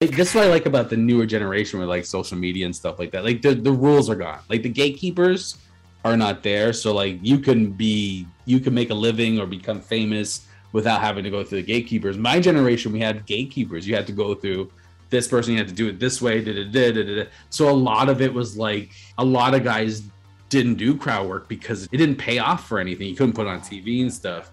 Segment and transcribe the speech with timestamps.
[0.00, 2.98] Like, that's what I like about the newer generation with like social media and stuff
[2.98, 3.22] like that.
[3.22, 4.40] Like the, the rules are gone.
[4.48, 5.58] Like the gatekeepers
[6.06, 6.72] are not there.
[6.72, 11.22] So like you can be you can make a living or become famous without having
[11.24, 12.16] to go through the gatekeepers.
[12.16, 13.86] My generation, we had gatekeepers.
[13.86, 14.72] You had to go through
[15.10, 16.42] this person, you had to do it this way.
[16.42, 17.24] Da, da, da.
[17.50, 20.04] So a lot of it was like a lot of guys
[20.48, 23.06] didn't do crowd work because it didn't pay off for anything.
[23.06, 24.50] You couldn't put on TV and stuff.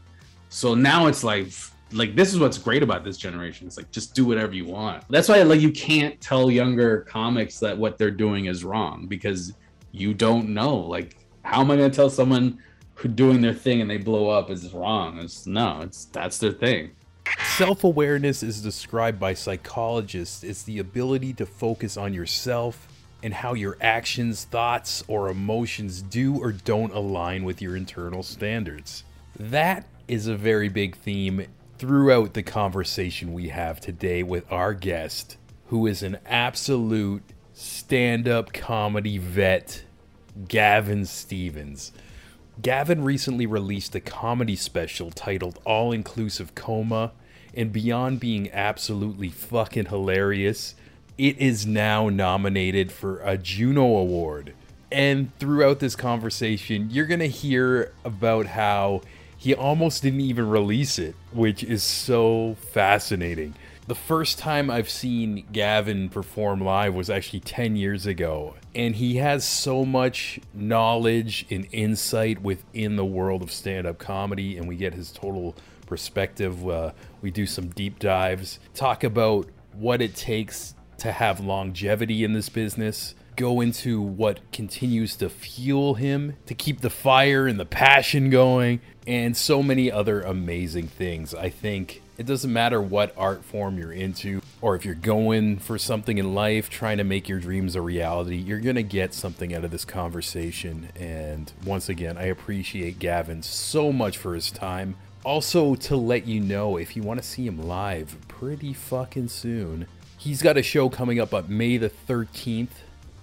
[0.50, 1.54] So now it's like
[1.92, 3.68] like this is what's great about this generation.
[3.68, 5.04] It's like just do whatever you want.
[5.10, 9.54] That's why like you can't tell younger comics that what they're doing is wrong because
[9.92, 10.76] you don't know.
[10.76, 12.60] Like how am I going to tell someone
[12.96, 15.20] who doing their thing and they blow up is wrong?
[15.20, 16.92] It's no, it's that's their thing.
[17.58, 22.88] Self awareness is described by psychologists as the ability to focus on yourself
[23.24, 29.04] and how your actions, thoughts, or emotions do or don't align with your internal standards.
[29.40, 31.46] That is a very big theme
[31.78, 37.22] throughout the conversation we have today with our guest, who is an absolute
[37.54, 39.84] stand up comedy vet,
[40.48, 41.92] Gavin Stevens.
[42.62, 47.12] Gavin recently released a comedy special titled All Inclusive Coma,
[47.54, 50.74] and beyond being absolutely fucking hilarious,
[51.18, 54.54] it is now nominated for a Juno Award.
[54.92, 59.02] And throughout this conversation, you're going to hear about how
[59.38, 63.54] he almost didn't even release it, which is so fascinating.
[63.88, 69.16] The first time I've seen Gavin perform live was actually 10 years ago, and he
[69.18, 74.76] has so much knowledge and insight within the world of stand up comedy, and we
[74.76, 76.68] get his total perspective.
[76.68, 82.34] Uh, we do some deep dives, talk about what it takes to have longevity in
[82.34, 87.66] this business, go into what continues to fuel him to keep the fire and the
[87.66, 91.34] passion going, and so many other amazing things.
[91.34, 95.78] I think it doesn't matter what art form you're into, or if you're going for
[95.78, 99.54] something in life, trying to make your dreams a reality, you're going to get something
[99.54, 100.90] out of this conversation.
[101.00, 104.98] And once again, I appreciate Gavin so much for his time.
[105.24, 109.88] Also, to let you know, if you want to see him live pretty fucking soon,
[110.18, 112.68] he's got a show coming up on May the 13th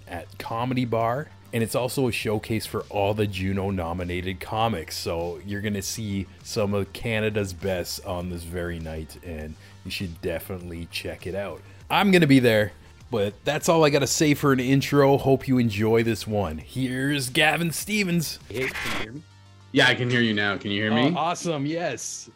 [0.07, 1.27] at Comedy Bar.
[1.55, 4.97] And it's also a showcase for all the Juno nominated comics.
[4.97, 9.17] So you're going to see some of Canada's best on this very night.
[9.23, 9.55] And
[9.85, 11.61] you should definitely check it out.
[11.89, 12.73] I'm going to be there.
[13.09, 15.17] But that's all I got to say for an intro.
[15.17, 16.57] Hope you enjoy this one.
[16.57, 18.37] Here's Gavin Stevens.
[18.49, 19.23] Hey, can you hear me?
[19.71, 20.57] Yeah, I can hear you now.
[20.57, 21.13] Can you hear me?
[21.15, 21.65] Oh, awesome.
[21.65, 22.29] Yes.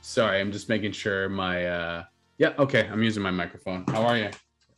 [0.00, 2.04] Sorry, I'm just making sure my uh
[2.38, 2.88] yeah, okay.
[2.90, 3.84] I'm using my microphone.
[3.86, 4.30] How are you?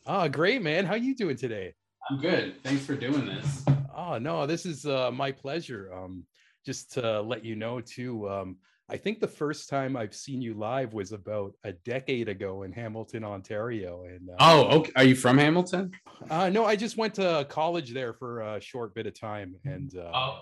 [0.05, 0.85] Oh, great, man.
[0.85, 1.73] How you doing today?
[2.09, 2.61] I'm good.
[2.63, 3.63] Thanks for doing this.
[3.95, 5.91] Oh, no, this is uh, my pleasure.
[5.93, 6.23] Um,
[6.65, 8.57] just to let you know, too, um,
[8.89, 12.71] I think the first time I've seen you live was about a decade ago in
[12.71, 14.03] Hamilton, Ontario.
[14.03, 14.91] And uh, oh, okay.
[14.95, 15.91] Are you from Hamilton?
[16.29, 19.95] Uh, no, I just went to college there for a short bit of time, and
[19.97, 20.41] uh, Oh,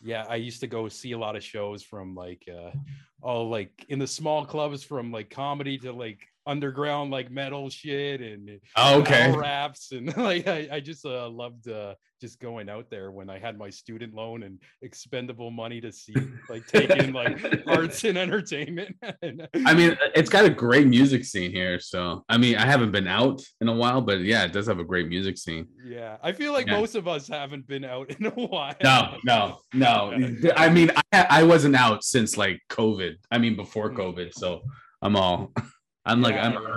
[0.00, 2.70] yeah, I used to go see a lot of shows from like, uh,
[3.22, 8.20] oh, like in the small clubs from like comedy to like underground like metal shit
[8.20, 9.30] and oh, okay.
[9.36, 13.38] raps and like I, I just uh, loved uh, just going out there when I
[13.38, 16.14] had my student loan and expendable money to see
[16.48, 18.96] like taking like arts and entertainment.
[19.64, 21.80] I mean, it's got a great music scene here.
[21.80, 24.78] So, I mean, I haven't been out in a while, but yeah, it does have
[24.78, 25.66] a great music scene.
[25.84, 26.78] yeah, I feel like Yeah.
[26.78, 28.74] most of us haven't been out in a while.
[28.82, 30.12] No, no, no.
[30.56, 33.14] I mean, I, I wasn't out since like COVID.
[33.30, 33.96] I mean, before Mm.
[33.96, 34.32] COVID.
[34.34, 34.62] So
[35.02, 35.52] I'm all,
[36.04, 36.76] I'm like, I'm, yeah.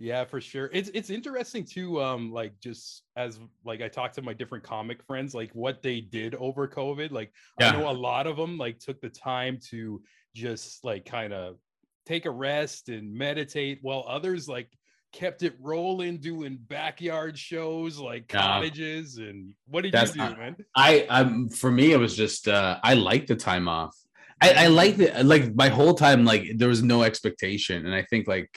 [0.00, 0.68] Yeah, for sure.
[0.72, 2.02] It's it's interesting too.
[2.02, 6.00] Um, like just as like I talked to my different comic friends, like what they
[6.00, 7.12] did over COVID.
[7.12, 7.70] Like Yeah.
[7.70, 10.02] I know a lot of them like took the time to
[10.34, 11.58] just like kind of
[12.06, 14.68] take a rest and meditate, while others like
[15.12, 18.42] kept it rolling, doing backyard shows like Yeah.
[18.42, 19.18] cottages.
[19.18, 20.56] And what did That's you do, man?
[20.74, 23.96] I, um, for me, it was just, uh, I liked the time off.
[24.44, 25.24] I, I liked it.
[25.24, 27.86] Like my whole time, like there was no expectation.
[27.86, 28.50] And I think like,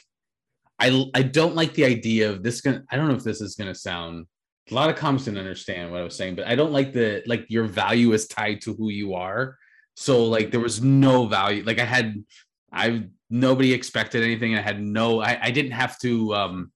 [0.80, 2.62] I, I don't like the idea of this.
[2.62, 4.26] Gonna, I don't know if this is going to sound,
[4.70, 7.24] a lot of comics didn't understand what I was saying, but I don't like the,
[7.26, 9.58] like your value is tied to who you are.
[9.96, 11.64] So like there was no value.
[11.64, 12.24] Like I had,
[12.72, 14.56] I, nobody expected anything.
[14.56, 16.72] I had no, I, I didn't have to, um,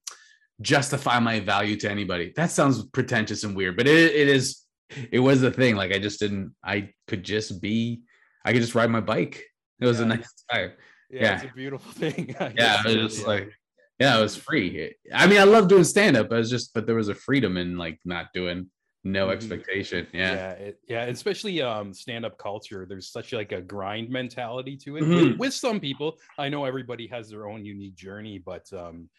[0.61, 2.33] justify my value to anybody.
[2.35, 4.63] That sounds pretentious and weird, but it, it is
[5.11, 5.75] it was the thing.
[5.75, 8.01] Like I just didn't I could just be
[8.45, 9.43] I could just ride my bike.
[9.79, 10.71] It was a nice time.
[11.09, 11.35] Yeah, Yeah.
[11.41, 12.35] it's a beautiful thing.
[12.55, 13.27] Yeah, it was just Yeah.
[13.27, 13.51] like
[13.99, 14.95] yeah, it was free.
[15.13, 16.31] I mean, I love doing stand up.
[16.31, 18.69] I was just but there was a freedom in like not doing
[19.03, 19.33] no Mhm.
[19.33, 20.07] expectation.
[20.13, 20.33] Yeah.
[20.33, 25.03] yeah it, yeah especially um stand-up culture there's such like a grind mentality to it
[25.03, 25.29] Mhm.
[25.31, 29.09] with, with some people i know everybody has their own unique journey but um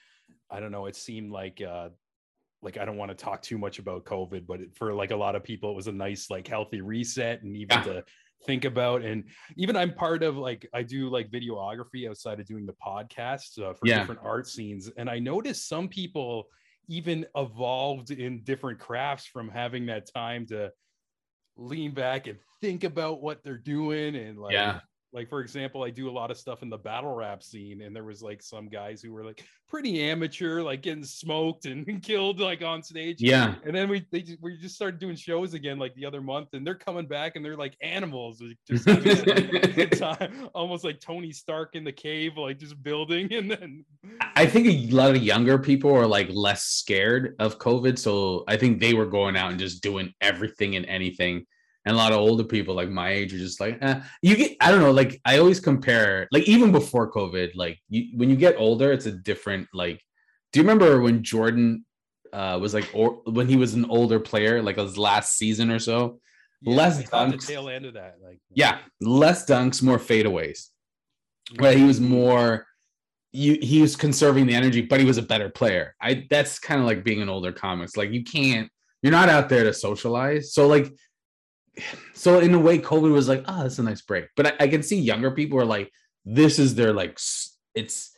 [0.49, 1.89] I don't know, it seemed like uh
[2.61, 5.17] like I don't want to talk too much about COVID, but it, for like a
[5.17, 7.83] lot of people, it was a nice like healthy reset and even yeah.
[7.85, 8.05] to
[8.45, 9.03] think about.
[9.03, 9.25] And
[9.57, 13.75] even I'm part of like I do like videography outside of doing the podcast uh,
[13.75, 14.01] for yeah.
[14.01, 16.47] different art scenes, and I noticed some people
[16.89, 20.71] even evolved in different crafts from having that time to
[21.57, 24.81] lean back and think about what they're doing and like yeah
[25.13, 27.95] like for example i do a lot of stuff in the battle rap scene and
[27.95, 32.39] there was like some guys who were like pretty amateur like getting smoked and killed
[32.39, 33.23] like on stage.
[33.23, 33.55] Yeah.
[33.65, 36.67] And then we they we just started doing shows again like the other month and
[36.67, 38.87] they're coming back and they're like animals just
[39.99, 43.85] time, almost like tony stark in the cave like just building and then
[44.37, 48.57] i think a lot of younger people are like less scared of covid so i
[48.57, 51.47] think they were going out and just doing everything and anything
[51.85, 54.01] and a lot of older people like my age are just like eh.
[54.23, 58.17] you get i don't know like i always compare like even before covid like you,
[58.17, 60.01] when you get older it's a different like
[60.53, 61.85] do you remember when jordan
[62.33, 65.79] uh was like or when he was an older player like his last season or
[65.79, 66.19] so?
[66.63, 68.79] Yeah, less dunks the tail end of that like yeah.
[69.01, 70.69] Less dunks more fadeaways.
[71.59, 72.67] Where he was more
[73.33, 75.95] you he was conserving the energy but he was a better player.
[76.01, 78.71] I that's kind of like being an older comics like you can't
[79.03, 80.55] you're not out there to socialize.
[80.55, 80.93] So like
[82.15, 84.27] so in a way, COVID was like, oh, that's a nice break.
[84.37, 85.91] But I, I can see younger people are like,
[86.25, 87.19] this is their like,
[87.75, 88.17] it's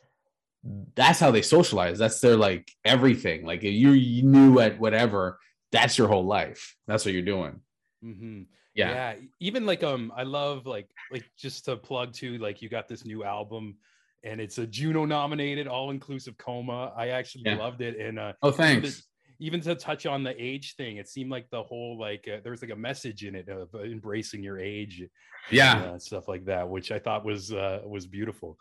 [0.95, 1.99] that's how they socialize.
[1.99, 3.45] That's their like everything.
[3.45, 5.39] Like you, you knew at whatever,
[5.73, 6.77] that's your whole life.
[6.87, 7.61] That's what you're doing.
[8.05, 8.43] Mm-hmm.
[8.75, 8.91] Yeah.
[8.91, 9.15] yeah.
[9.41, 13.05] Even like um, I love like like just to plug to like you got this
[13.05, 13.77] new album
[14.25, 16.93] and it's a Juno nominated all inclusive coma.
[16.97, 17.56] I actually yeah.
[17.56, 17.99] loved it.
[17.99, 19.05] And uh oh thanks
[19.44, 22.50] even to touch on the age thing, it seemed like the whole like uh, there
[22.50, 25.02] was like a message in it of uh, embracing your age,
[25.50, 28.56] yeah, and, uh, stuff like that, which I thought was uh, was beautiful.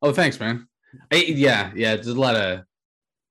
[0.00, 0.68] Oh, thanks, man.
[1.12, 2.60] I, yeah, yeah, there's a lot of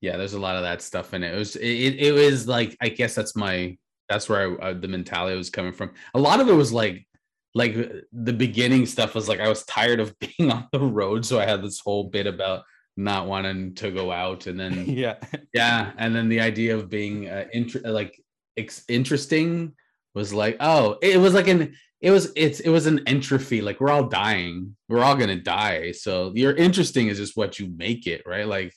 [0.01, 1.33] yeah, there's a lot of that stuff in it.
[1.33, 3.77] It was it, it was like I guess that's my
[4.09, 5.91] that's where I, uh, the mentality was coming from.
[6.13, 7.07] A lot of it was like
[7.55, 7.75] like
[8.11, 11.45] the beginning stuff was like I was tired of being on the road, so I
[11.45, 12.63] had this whole bit about
[12.97, 15.15] not wanting to go out and then yeah.
[15.53, 18.19] Yeah and then the idea of being uh, int- like
[18.57, 19.73] ex- interesting
[20.15, 23.79] was like oh it was like an it was it's it was an entropy like
[23.79, 28.07] we're all dying we're all gonna die so you're interesting is just what you make
[28.07, 28.47] it right?
[28.47, 28.73] Like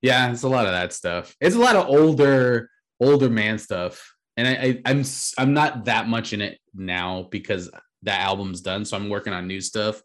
[0.00, 1.34] yeah it's a lot of that stuff.
[1.40, 2.70] It's a lot of older
[3.00, 5.04] older man stuff and I, I i'm
[5.38, 7.70] i'm not that much in it now because
[8.02, 10.00] that album's done so i'm working on new stuff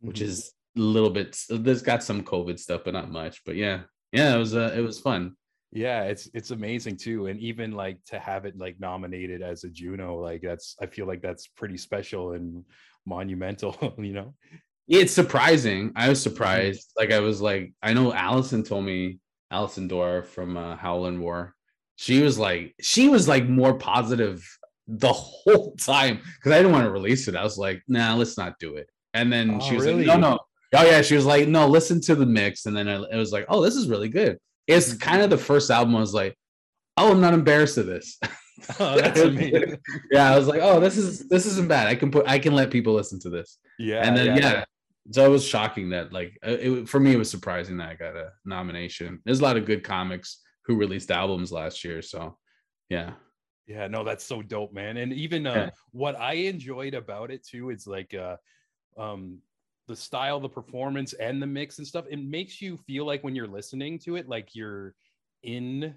[0.00, 0.28] which mm-hmm.
[0.28, 1.38] is little bit.
[1.48, 3.42] There's got some COVID stuff, but not much.
[3.44, 3.82] But yeah,
[4.12, 5.36] yeah, it was uh, it was fun.
[5.72, 9.68] Yeah, it's it's amazing too, and even like to have it like nominated as a
[9.68, 12.64] Juno, like that's I feel like that's pretty special and
[13.04, 13.94] monumental.
[13.98, 14.34] You know,
[14.88, 15.92] it's surprising.
[15.96, 16.92] I was surprised.
[16.96, 19.18] Like I was like, I know Allison told me
[19.50, 21.54] Allison Dore from uh, Howl & Roar.
[21.96, 24.46] She was like, she was like more positive
[24.86, 27.36] the whole time because I didn't want to release it.
[27.36, 28.88] I was like, nah, let's not do it.
[29.14, 30.04] And then oh, she was really?
[30.04, 30.38] like, no, no,
[30.74, 33.46] Oh yeah, she was like, no, listen to the mix, and then it was like,
[33.48, 34.38] oh, this is really good.
[34.66, 34.98] It's mm-hmm.
[34.98, 35.94] kind of the first album.
[35.96, 36.36] I was like,
[36.96, 38.18] oh, I'm not embarrassed of this.
[38.80, 39.76] Oh, that's amazing.
[40.10, 41.88] yeah, I was like, oh, this is this isn't bad.
[41.88, 43.58] I can put, I can let people listen to this.
[43.78, 44.64] Yeah, and then yeah, yeah.
[45.10, 47.94] so it was shocking that like uh, it, for me it was surprising that I
[47.94, 49.20] got a nomination.
[49.24, 52.38] There's a lot of good comics who released albums last year, so
[52.88, 53.12] yeah.
[53.66, 54.96] Yeah, no, that's so dope, man.
[54.96, 55.70] And even uh, yeah.
[55.90, 58.36] what I enjoyed about it too is like uh
[58.96, 59.40] um
[59.86, 63.34] the style, the performance, and the mix and stuff, it makes you feel like when
[63.34, 64.94] you're listening to it, like you're
[65.42, 65.94] in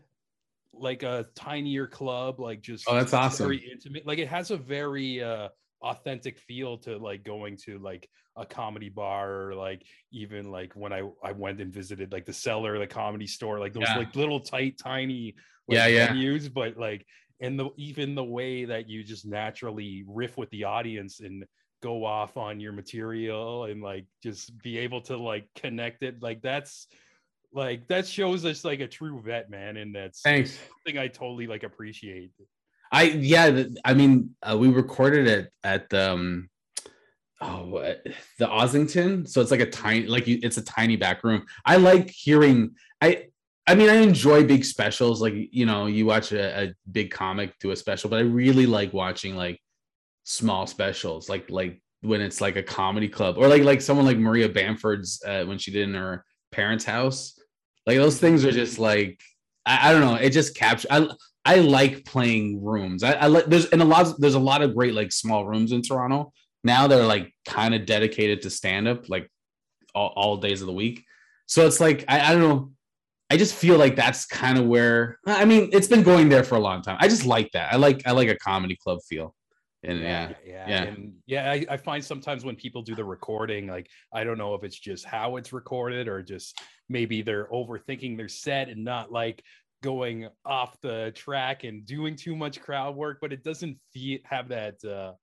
[0.74, 3.48] like a tinier club, like just oh, that's awesome.
[3.48, 4.06] Very intimate.
[4.06, 5.50] Like it has a very uh
[5.82, 10.94] authentic feel to like going to like a comedy bar or like even like when
[10.94, 13.98] I I went and visited like the cellar, the comedy store, like those yeah.
[13.98, 15.36] like little tight, tiny
[15.68, 16.08] like, yeah, yeah.
[16.10, 17.06] venues, but like
[17.42, 21.46] and the even the way that you just naturally riff with the audience and
[21.82, 26.42] go off on your material and like just be able to like connect it like
[26.42, 26.88] that's
[27.54, 31.48] like that shows us like a true vet man and that's thanks something i totally
[31.48, 32.32] like appreciate
[32.92, 36.50] i yeah i mean uh, we recorded it at um
[37.42, 37.82] oh
[38.38, 42.10] the ossington so it's like a tiny like it's a tiny back room i like
[42.10, 42.72] hearing
[43.02, 43.26] i
[43.68, 45.22] I mean, I enjoy big specials.
[45.22, 48.66] Like, you know, you watch a, a, big comic do a special, but I really
[48.66, 49.62] like watching like
[50.30, 54.18] small specials like like when it's like a comedy club or like like someone like
[54.18, 57.34] Maria Bamford's uh, when she did in her parents' house.
[57.88, 59.20] Like those things are just like
[59.66, 60.16] I, I don't know.
[60.16, 60.86] It just captures.
[60.92, 61.10] I
[61.46, 63.04] I like playing rooms.
[63.04, 65.72] I, I like there's and a lot there's a lot of great like small rooms
[65.72, 66.32] in Toronto
[66.64, 66.86] now.
[66.86, 69.28] They're like kind of dedicated to stand up like
[69.96, 71.04] all, all days of the week.
[71.48, 72.72] So it's like I, I don't know.
[73.32, 76.56] I just feel like that's kind of where I mean it's been going there for
[76.56, 76.98] a long time.
[77.00, 77.74] I just like that.
[77.74, 79.36] I like I like a comedy club feel.
[79.84, 80.84] And yeah, yeah, yeah.
[80.84, 84.54] And yeah, I, I find sometimes when people do the recording, like I don't know
[84.54, 86.60] if it's just how it's recorded or just
[86.90, 89.42] maybe they're overthinking their set and not like
[89.82, 94.50] going off the track and doing too much crowd work, but it doesn't feel have
[94.50, 95.14] that uh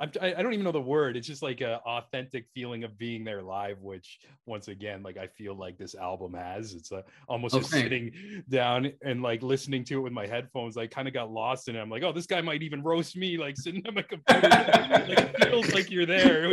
[0.00, 1.16] I'm, I don't even know the word.
[1.16, 5.26] It's just like a authentic feeling of being there live, which once again, like I
[5.26, 6.74] feel like this album has.
[6.74, 7.62] It's a, almost okay.
[7.62, 10.76] just sitting down and like listening to it with my headphones.
[10.76, 11.80] I kind of got lost in it.
[11.80, 14.48] I'm like, oh, this guy might even roast me, like sitting on my computer.
[14.48, 16.42] like it feels like you're there.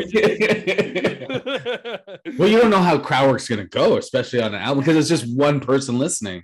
[2.40, 5.22] well, you don't know how crowd work's gonna go, especially on an album, because it's
[5.22, 6.44] just one person listening.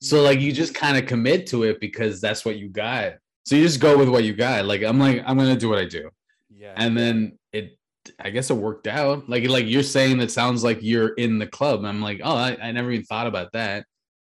[0.00, 0.24] So mm.
[0.24, 3.12] like you just kind of commit to it because that's what you got.
[3.44, 4.64] So you just go with what you got.
[4.64, 6.10] Like I'm like I'm gonna do what I do
[6.60, 6.74] yeah.
[6.76, 7.78] And then it,
[8.18, 9.28] I guess it worked out.
[9.28, 11.84] Like like you're saying, it sounds like you're in the club.
[11.84, 13.86] I'm like, oh, I, I never even thought about that.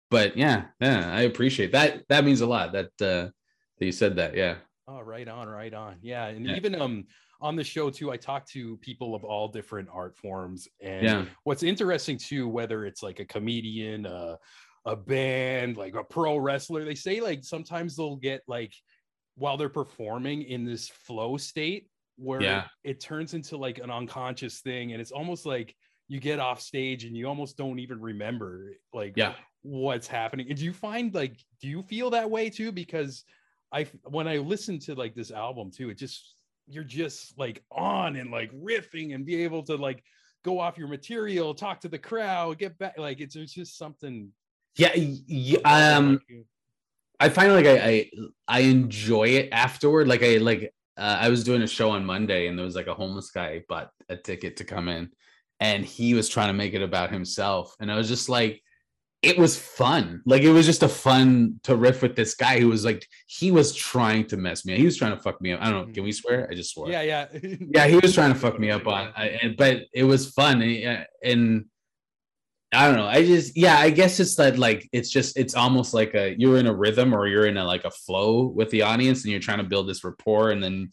[0.10, 2.04] But yeah, yeah, I appreciate that.
[2.10, 2.74] That means a lot.
[2.74, 3.30] That uh,
[3.78, 4.36] that you said that.
[4.36, 4.56] Yeah.
[4.88, 5.98] Oh, right on, right on.
[6.02, 6.56] Yeah, and yeah.
[6.56, 7.06] even um
[7.40, 11.26] on the show too, I talk to people of all different art forms, and yeah.
[11.44, 14.38] what's interesting too, whether it's like a comedian, uh,
[14.86, 18.74] a band, like a pro wrestler, they say like sometimes they'll get like
[19.36, 22.66] while they're performing in this flow state where yeah.
[22.84, 25.76] it turns into like an unconscious thing and it's almost like
[26.08, 29.34] you get off stage and you almost don't even remember like yeah.
[29.62, 30.48] what's happening.
[30.50, 32.72] And do you find like do you feel that way too?
[32.72, 33.24] Because
[33.74, 36.36] i when i listen to like this album too it just
[36.68, 40.02] you're just like on and like riffing and be able to like
[40.46, 44.30] go off your material talk to the crowd get back like it's, it's just something
[44.78, 46.20] yeah, yeah um
[47.20, 48.12] i find like I, I
[48.48, 50.08] i enjoy it afterward.
[50.08, 52.88] Like i like uh, I was doing a show on Monday and there was like
[52.88, 55.10] a homeless guy bought a ticket to come in
[55.60, 57.76] and he was trying to make it about himself.
[57.80, 58.62] And I was just like,
[59.22, 60.22] it was fun.
[60.26, 63.52] Like it was just a fun to riff with this guy who was like, he
[63.52, 64.80] was trying to mess me up.
[64.80, 65.62] He was trying to fuck me up.
[65.62, 65.82] I don't know.
[65.84, 65.94] Mm-hmm.
[65.94, 66.48] Can we swear?
[66.52, 66.90] I just swore.
[66.90, 67.28] Yeah, yeah.
[67.42, 70.62] yeah, he was trying to fuck me up on, uh, I, but it was fun.
[70.62, 71.66] And, uh, and
[72.74, 73.06] I don't know.
[73.06, 76.58] I just yeah, I guess it's that like it's just it's almost like a you're
[76.58, 79.40] in a rhythm or you're in a like a flow with the audience and you're
[79.40, 80.92] trying to build this rapport and then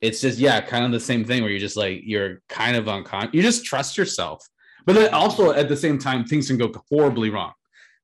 [0.00, 2.88] it's just yeah, kind of the same thing where you're just like you're kind of
[2.88, 3.34] unconscious.
[3.34, 4.46] You just trust yourself.
[4.84, 7.52] But then also at the same time things can go horribly wrong.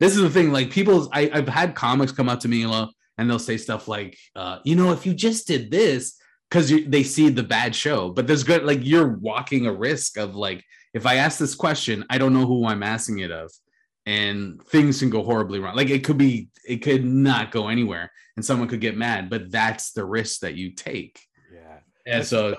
[0.01, 3.29] This is the thing like people I, I've had comics come up to me and
[3.29, 6.19] they'll say stuff like uh, you know if you just did this
[6.49, 10.35] because they see the bad show but there's good like you're walking a risk of
[10.35, 10.65] like
[10.95, 13.51] if I ask this question, I don't know who I'm asking it of.
[14.07, 15.77] And things can go horribly wrong.
[15.77, 19.51] Like it could be, it could not go anywhere and someone could get mad, but
[19.51, 21.21] that's the risk that you take.
[21.53, 21.81] Yeah.
[22.07, 22.57] And so,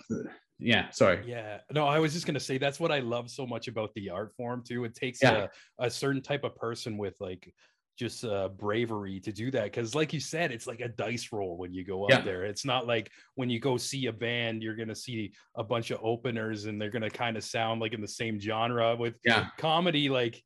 [0.59, 1.23] yeah, sorry.
[1.25, 1.59] Yeah.
[1.71, 4.11] No, I was just going to say that's what I love so much about the
[4.11, 4.83] art form too.
[4.83, 5.47] It takes yeah.
[5.79, 7.51] a, a certain type of person with like
[7.99, 11.57] just uh, bravery to do that because like you said it's like a dice roll
[11.57, 12.21] when you go up yeah.
[12.21, 15.91] there it's not like when you go see a band you're gonna see a bunch
[15.91, 19.47] of openers and they're gonna kind of sound like in the same genre with yeah.
[19.57, 20.41] comedy like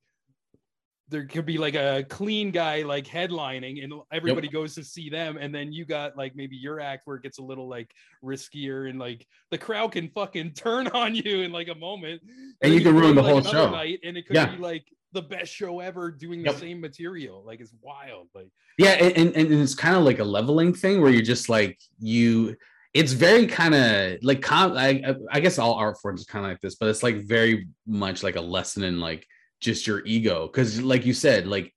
[1.09, 4.53] there could be like a clean guy like headlining and everybody yep.
[4.53, 7.37] goes to see them and then you got like maybe your act where it gets
[7.37, 7.93] a little like
[8.23, 12.55] riskier and like the crowd can fucking turn on you in like a moment and,
[12.63, 14.55] and you can ruin the like whole show night and it could yeah.
[14.55, 16.59] be like the best show ever doing the yep.
[16.59, 17.43] same material.
[17.45, 18.27] Like it's wild.
[18.33, 21.79] Like yeah, and, and it's kind of like a leveling thing where you're just like
[21.99, 22.55] you.
[22.93, 26.51] It's very kind of like com- I, I guess all art forms is kind of
[26.51, 29.25] like this, but it's like very much like a lesson in like
[29.63, 31.73] just your ego because like you said like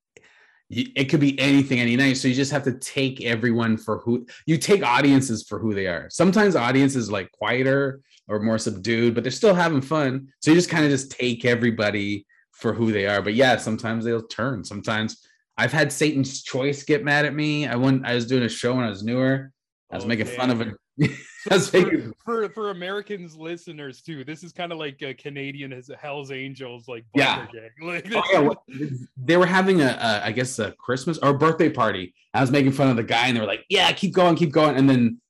[0.68, 4.26] it could be anything any night so you just have to take everyone for who
[4.46, 9.22] you take audiences for who they are sometimes audiences like quieter or more subdued but
[9.22, 12.26] they're still having fun so you just kind of just take everybody
[12.56, 13.22] for who they are.
[13.22, 14.64] But yeah, sometimes they'll turn.
[14.64, 17.66] Sometimes I've had Satan's Choice get mad at me.
[17.66, 18.06] I went.
[18.06, 19.52] I was doing a show when I was newer.
[19.90, 20.36] I was oh, making damn.
[20.36, 20.74] fun of it.
[21.48, 26.32] for, for, for Americans listeners too, this is kind of like a Canadian as Hell's
[26.32, 27.46] Angels, like yeah.
[27.82, 28.38] Like, oh, yeah.
[28.40, 28.64] Well,
[29.16, 32.14] they were having a, a, I guess a Christmas or a birthday party.
[32.32, 34.52] I was making fun of the guy, and they were like, "Yeah, keep going, keep
[34.52, 35.20] going." And then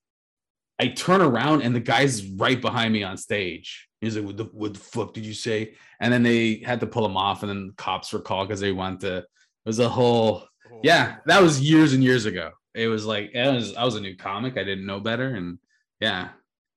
[0.78, 3.85] I turn around, and the guy's right behind me on stage.
[4.00, 6.86] He's like, "What the what the fuck did you say?" And then they had to
[6.86, 9.16] pull him off, and then cops were called because they wanted to.
[9.18, 9.26] It
[9.64, 10.80] was a whole, oh.
[10.82, 11.16] yeah.
[11.26, 12.50] That was years and years ago.
[12.74, 13.74] It was like it was.
[13.74, 14.58] I was a new comic.
[14.58, 15.58] I didn't know better, and
[16.00, 16.28] yeah,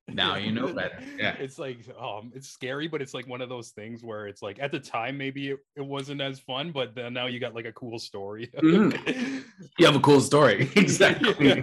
[0.13, 0.99] now you know better.
[1.17, 4.41] Yeah, it's like um, it's scary, but it's like one of those things where it's
[4.41, 7.55] like at the time maybe it, it wasn't as fun, but then now you got
[7.55, 8.49] like a cool story.
[8.57, 9.39] mm-hmm.
[9.77, 11.61] You have a cool story, exactly.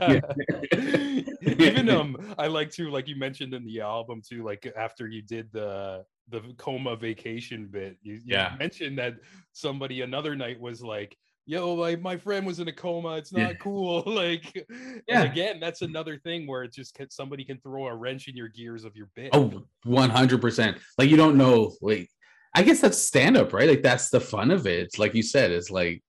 [1.42, 5.22] Even um, I like to like you mentioned in the album too, like after you
[5.22, 8.54] did the the coma vacation bit, you, you yeah.
[8.58, 9.14] mentioned that
[9.52, 13.16] somebody another night was like yo, my, my friend was in a coma.
[13.16, 13.52] It's not Yeah.
[13.54, 14.02] cool.
[14.06, 14.66] Like,
[15.08, 15.22] Yeah.
[15.22, 18.48] again, that's another thing where it just can, somebody can throw a wrench in your
[18.48, 19.30] gears of your bit.
[19.32, 20.78] Oh, 100%.
[20.98, 22.08] Like you don't know like
[22.54, 23.68] I guess that's stand up, right?
[23.68, 24.80] Like that's the fun of it.
[24.80, 26.02] It's like you said, it's like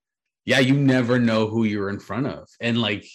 [0.45, 2.47] yeah, you never know who you're in front of.
[2.61, 3.05] And like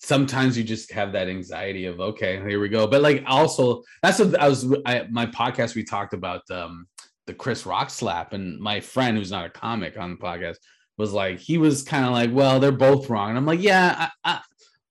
[0.00, 2.86] sometimes you just have that anxiety of okay, here we go.
[2.86, 6.86] But like also that's what I was I my podcast we talked about um
[7.26, 10.56] the Chris Rock slap and my friend who's not a comic on the podcast
[10.98, 13.30] was like he was kind of like, well, they're both wrong.
[13.30, 14.40] And I'm like, yeah, I, I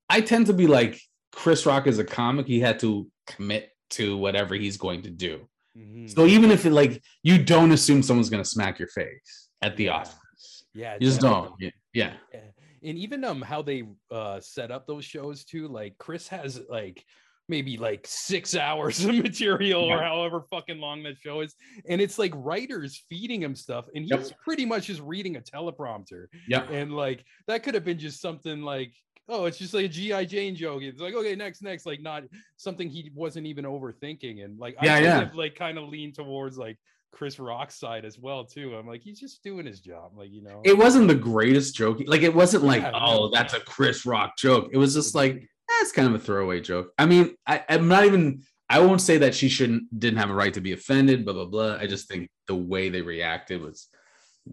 [0.10, 1.00] I tend to be like
[1.32, 5.48] Chris Rock is a comic, he had to commit to whatever he's going to do.
[5.78, 6.10] Mhm.
[6.14, 9.86] So even if it like you don't assume someone's gonna smack your face at the
[9.86, 10.00] Yeah.
[10.04, 10.64] Oscars.
[10.74, 11.50] yeah, You just definitely.
[11.60, 11.74] don't.
[11.94, 12.14] Yeah.
[12.34, 12.40] Yeah.
[12.84, 17.04] And even um how they uh set up those shows too, like Chris has like
[17.50, 21.56] maybe like six hours of material or however fucking long that show is.
[21.88, 24.40] And it's like writers feeding him stuff, and he's Yep.
[24.44, 26.28] pretty much just reading a teleprompter.
[26.48, 26.64] Yeah.
[26.70, 28.94] And like that could have been just something like,
[29.30, 30.26] oh, it's just like a G.I.
[30.26, 30.82] Jane joke.
[30.84, 32.24] It's like, okay, next, next, like not
[32.56, 34.44] something he wasn't even overthinking.
[34.44, 35.22] And like Yeah, I kind yeah.
[35.24, 36.78] of like kind of lean towards like
[37.12, 38.76] Chris Rock's side as well, too.
[38.76, 40.62] I'm like, he's just doing his job, like you know.
[40.64, 42.00] It wasn't the greatest joke.
[42.06, 44.70] Like it wasn't like, Yeah, oh, that's a Chris Rock joke.
[44.72, 45.48] It was just like,
[45.80, 46.92] that's kind of a throwaway joke.
[46.98, 50.34] I mean, I, I'm not even I won't say that she shouldn't didn't have a
[50.34, 51.76] right to be offended, blah blah blah.
[51.78, 53.88] I just think the way they reacted was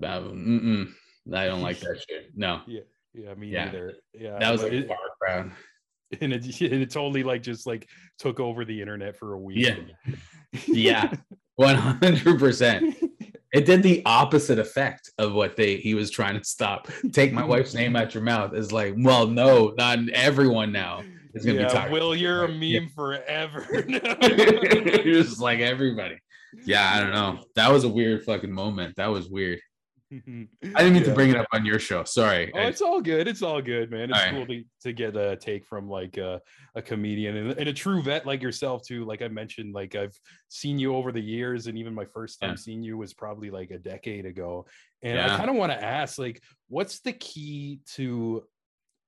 [0.03, 0.93] uh, mm-mm,
[1.33, 2.31] I don't like that shit.
[2.37, 2.61] No.
[2.67, 2.81] Yeah,
[3.15, 3.35] Yeah.
[3.35, 3.65] me Yeah.
[3.67, 3.95] neither.
[4.13, 5.53] Yeah, That was like a it, far crowd.
[6.21, 7.89] and it, and it totally like just like
[8.19, 9.59] took over the internet for a week.
[9.59, 9.77] Yeah.
[10.67, 11.13] Yeah.
[11.61, 12.95] 100%.
[13.53, 16.89] It did the opposite effect of what they he was trying to stop.
[17.13, 18.53] Take my wife's name out your mouth.
[18.55, 21.05] is like, well, no, not everyone now
[21.35, 21.93] is gonna yeah, be talking.
[21.93, 22.81] Will, you're a meme Yeah.
[22.95, 23.67] forever.
[23.87, 26.19] It's just like everybody.
[26.65, 27.45] Yeah, I don't know.
[27.57, 28.97] That was a weird fucking moment.
[28.97, 29.61] That was weird.
[30.13, 30.19] I
[30.63, 32.05] didn't mean to bring it up on your show.
[32.05, 32.53] Sorry.
[32.55, 33.27] Oh, it's all good.
[33.27, 34.11] It's all good, man.
[34.11, 34.35] It's All right.
[34.35, 36.41] cool to, to get a take from like a,
[36.77, 39.05] a comedian and, and a true vet like yourself too.
[39.05, 40.17] Like I mentioned, like I've
[40.49, 42.57] seen you over the years, and even my first time Yeah.
[42.57, 44.67] seeing you was probably like a decade ago.
[45.03, 48.45] And I kind of want to ask, like, what's the key to,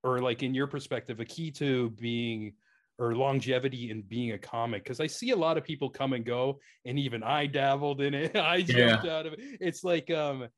[0.07, 2.55] or like in your perspective, a key to being
[2.99, 4.85] or longevity in being a comic?
[4.85, 8.15] Because I see a lot of people come and go, and even I dabbled in
[8.15, 8.37] it.
[8.37, 8.97] I Yeah.
[8.99, 9.41] jumped out of it.
[9.61, 10.49] It's like um,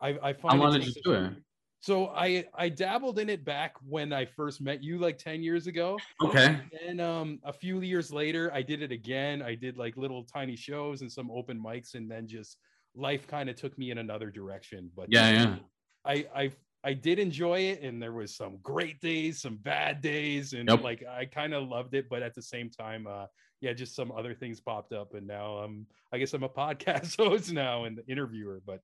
[0.00, 1.32] I I I find it wanted to do it.
[1.80, 5.66] so I I dabbled in it back when I first met you like 10 years
[5.66, 5.98] ago.
[6.22, 6.58] Okay.
[6.86, 9.42] And um a few years later I did it again.
[9.42, 12.58] I did like little tiny shows and some open mics and then just
[12.94, 14.90] life kind of took me in another direction.
[14.96, 15.56] But Yeah, yeah.
[16.04, 16.52] I I
[16.90, 20.82] I did enjoy it and there was some great days, some bad days and Yep.
[20.88, 23.26] like I kind of loved it but at the same time uh
[23.64, 27.16] yeah, just some other things popped up and now I'm I guess I'm a podcast
[27.16, 28.80] host now and the interviewer but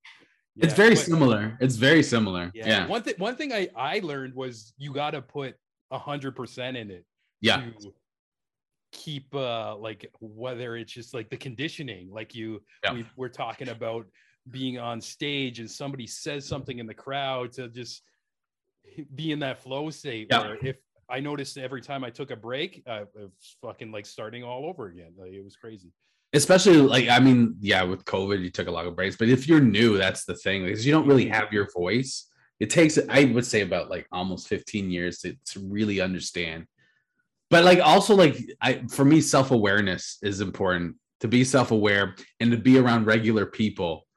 [0.57, 1.57] It's very but- similar.
[1.65, 2.51] It's very similar.
[2.53, 2.67] yeah.
[2.67, 2.87] Yeah.
[2.87, 5.51] One thing one thing I I learned was you got to put
[5.91, 7.05] a hundred percent in it.
[7.41, 7.57] Yeah.
[7.81, 7.93] To
[8.91, 12.93] keep uh like whether it's just like the conditioning, like you Yeah.
[12.93, 14.05] we, we're talking about
[14.49, 18.01] being on stage and somebody says something in the crowd to just
[19.15, 20.27] be in that flow state.
[20.29, 20.41] Yeah.
[20.41, 20.77] Where if
[21.09, 24.65] I noticed every time I took a break, uh, it was fucking like starting all
[24.65, 25.13] over again.
[25.17, 25.91] Like it was crazy.
[26.33, 29.47] especially like i mean yeah with covid you took a lot of breaks but if
[29.47, 32.27] you're new that's the thing because you don't really have your voice
[32.59, 36.65] it takes i would say about like almost 15 years to, to really understand
[37.51, 42.57] but like also like i for me self-awareness is important to be self-aware and to
[42.57, 44.07] be around regular people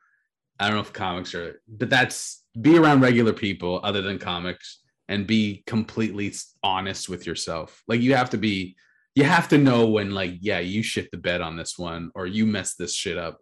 [0.61, 4.81] i don't know if comics are but that's be around regular people other than comics
[5.09, 7.83] and be completely honest with yourself.
[7.87, 8.77] Like you have to be
[9.15, 12.27] you have to know when like yeah you shit the bed on this one or
[12.27, 13.39] you messed this shit up.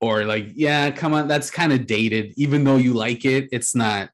[0.00, 2.34] Or like yeah come on that's kind of dated.
[2.36, 4.10] Even though you like it it's not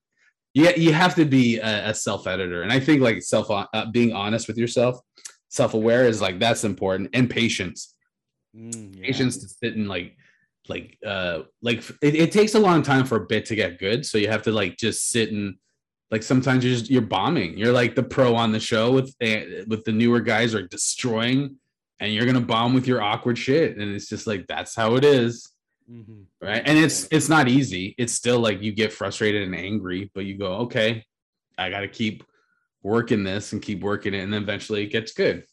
[0.55, 2.63] yeah you have to be a, a self-editor.
[2.63, 5.01] And i think like self uh, being honest with yourself
[5.49, 7.11] self-aware is like that's important.
[7.15, 7.95] And patience.
[8.57, 9.07] Mm, yeah.
[9.07, 10.17] patience to sit and like
[10.69, 14.07] like uh like it, it takes a long time for a bit to get good
[14.07, 15.57] so you have to like just sit and
[16.13, 17.57] like sometimes you're just you're bombing.
[17.57, 21.57] You're like the pro on the show with the, with the newer guys are destroying
[22.01, 25.05] and you're gonna bomb with your awkward shit and it's just like that's how it
[25.05, 25.49] is.
[25.91, 26.25] Mhm.
[26.41, 26.63] right?
[26.65, 27.95] And it's it's not easy.
[27.99, 31.05] It's still like you get frustrated and angry but you go okay
[31.59, 32.23] i gotta keep
[32.83, 35.45] working this and keep working it and then eventually it gets good.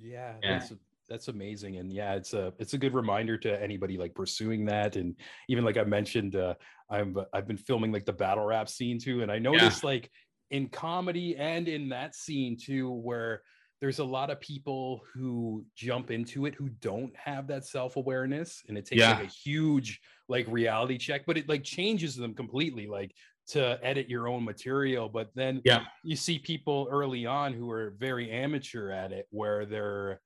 [0.00, 0.58] Yeah, Yeah.
[0.58, 0.72] that's
[1.08, 4.96] that's amazing, and yeah, it's a it's a good reminder to anybody like pursuing that,
[4.96, 5.16] and
[5.48, 6.54] even like I mentioned, uh,
[6.90, 10.10] I'm I've been filming like the battle rap scene too, and I noticed like
[10.50, 13.42] in comedy and in that scene too, where
[13.80, 18.62] there's a lot of people who jump into it who don't have that self awareness,
[18.68, 22.86] and it takes like a huge like reality check, but it like changes them completely.
[22.86, 23.14] Like
[23.48, 25.84] to edit your own material but then Yeah.
[26.02, 30.20] you see people early on who are very amateur at it where they're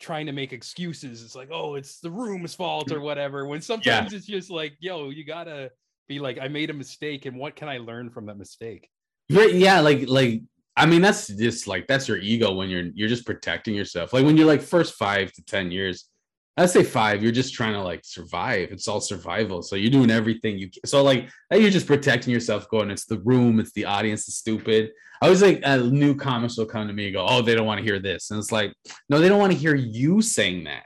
[0.00, 1.22] trying to make excuses.
[1.22, 3.02] It's like oh it's the room's fault or mm.
[3.02, 5.70] whatever when sometimes it's just like yo you gotta
[6.06, 8.88] be like i made a mistake and what can i learn from that mistake?
[9.28, 10.42] Yeah, like like
[10.76, 14.12] I mean that's just like that's your ego when you're you're just protecting yourself.
[14.12, 16.06] Like when you're like first five to ten years,
[16.56, 18.70] I'd say five, you're just trying to like survive.
[18.70, 19.62] It's all survival.
[19.62, 20.86] So you're doing everything you can.
[20.86, 24.90] So like you're just protecting yourself, going, it's the room, it's the audience, it's stupid.
[25.20, 27.66] I was like uh, new comics will come to me and go, Oh, they don't
[27.66, 28.30] want to hear this.
[28.30, 28.72] And it's like,
[29.08, 30.84] no, they don't want to hear you saying that.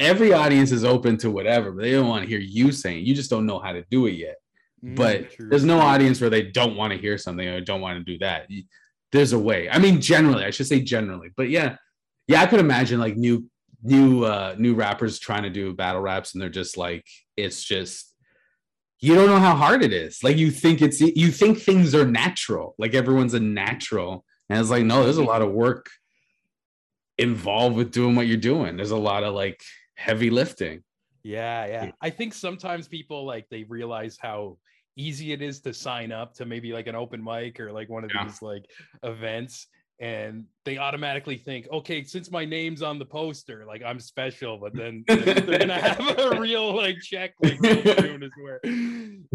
[0.00, 3.04] Every audience is open to whatever, but they don't want to hear you saying it.
[3.04, 4.36] You just don't know how to do it yet
[4.82, 5.48] but Mm, true.
[5.48, 8.18] there's no audience where they don't want to hear something or don't want to do
[8.18, 8.46] that.
[9.10, 9.70] There's a way.
[9.70, 11.76] I mean, generally, I should say generally, but yeah,
[12.28, 13.46] yeah, I could imagine like new,
[13.82, 18.14] new, uh, new rappers trying to do battle raps, and they're just like, it's just,
[19.00, 20.22] you don't know how hard it is.
[20.22, 24.70] Like you think it's, you think things are natural, like everyone's a natural, and it's
[24.70, 25.90] like, no, there's a lot of work
[27.18, 28.76] involved with doing what you're doing.
[28.76, 29.60] There's a lot of like
[29.94, 30.82] heavy lifting.
[31.22, 31.90] Yeah, yeah.
[32.00, 34.58] I think sometimes people like they realize how
[34.96, 38.04] easy it is to sign up to maybe like an open mic or like one
[38.04, 38.24] of Yeah.
[38.24, 38.70] these like
[39.02, 39.66] events
[39.98, 44.74] and they automatically think, okay, since my name's on the poster, like I'm special, but
[44.74, 48.60] then they're, gonna have a real like check like as soon as we're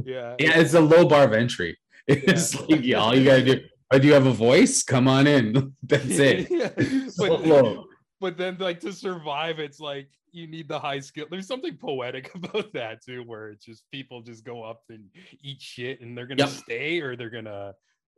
[0.04, 0.36] yeah.
[0.40, 1.78] Yeah, it's a low bar of entry.
[2.08, 3.62] It's like yeah, all you gotta do.
[3.92, 4.84] Oh, do you have a voice?
[4.84, 5.74] Come on in.
[5.84, 6.48] That's it.
[6.50, 6.70] yeah.
[7.18, 7.84] But,
[8.20, 11.28] but then like to survive, it's like you need the high skill.
[11.30, 15.06] There's something poetic about that too, where it's just people just go up and
[15.42, 16.50] eat shit and they're gonna Yep.
[16.50, 17.74] stay or they're gonna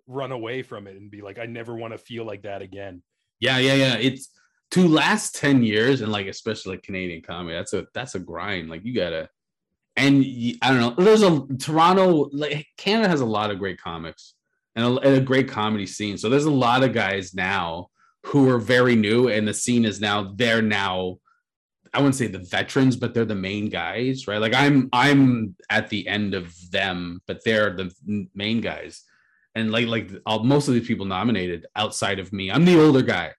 [0.07, 3.01] run away from it and be like, I never want to feel like that again.
[3.39, 3.95] Yeah, yeah, yeah.
[3.95, 4.29] It's
[4.71, 8.69] to last 10 years and like especially like Canadian comedy, that's a that's a grind.
[8.69, 9.29] Like you gotta
[9.95, 10.25] and
[10.61, 11.03] I don't know.
[11.03, 14.33] There's a Toronto, like Canada has a lot of great comics
[14.75, 16.17] and a, and a great comedy scene.
[16.17, 17.89] So there's a lot of guys now
[18.25, 21.19] who are very new, and the scene is now they're now.
[21.93, 24.41] I wouldn't say the veterans, but they're the main guys, right?
[24.41, 27.93] Like I'm, I'm at the end of them, but they're the
[28.33, 29.03] main guys,
[29.55, 33.01] and like, like all, most of these people nominated outside of me, I'm the older
[33.01, 33.33] guy,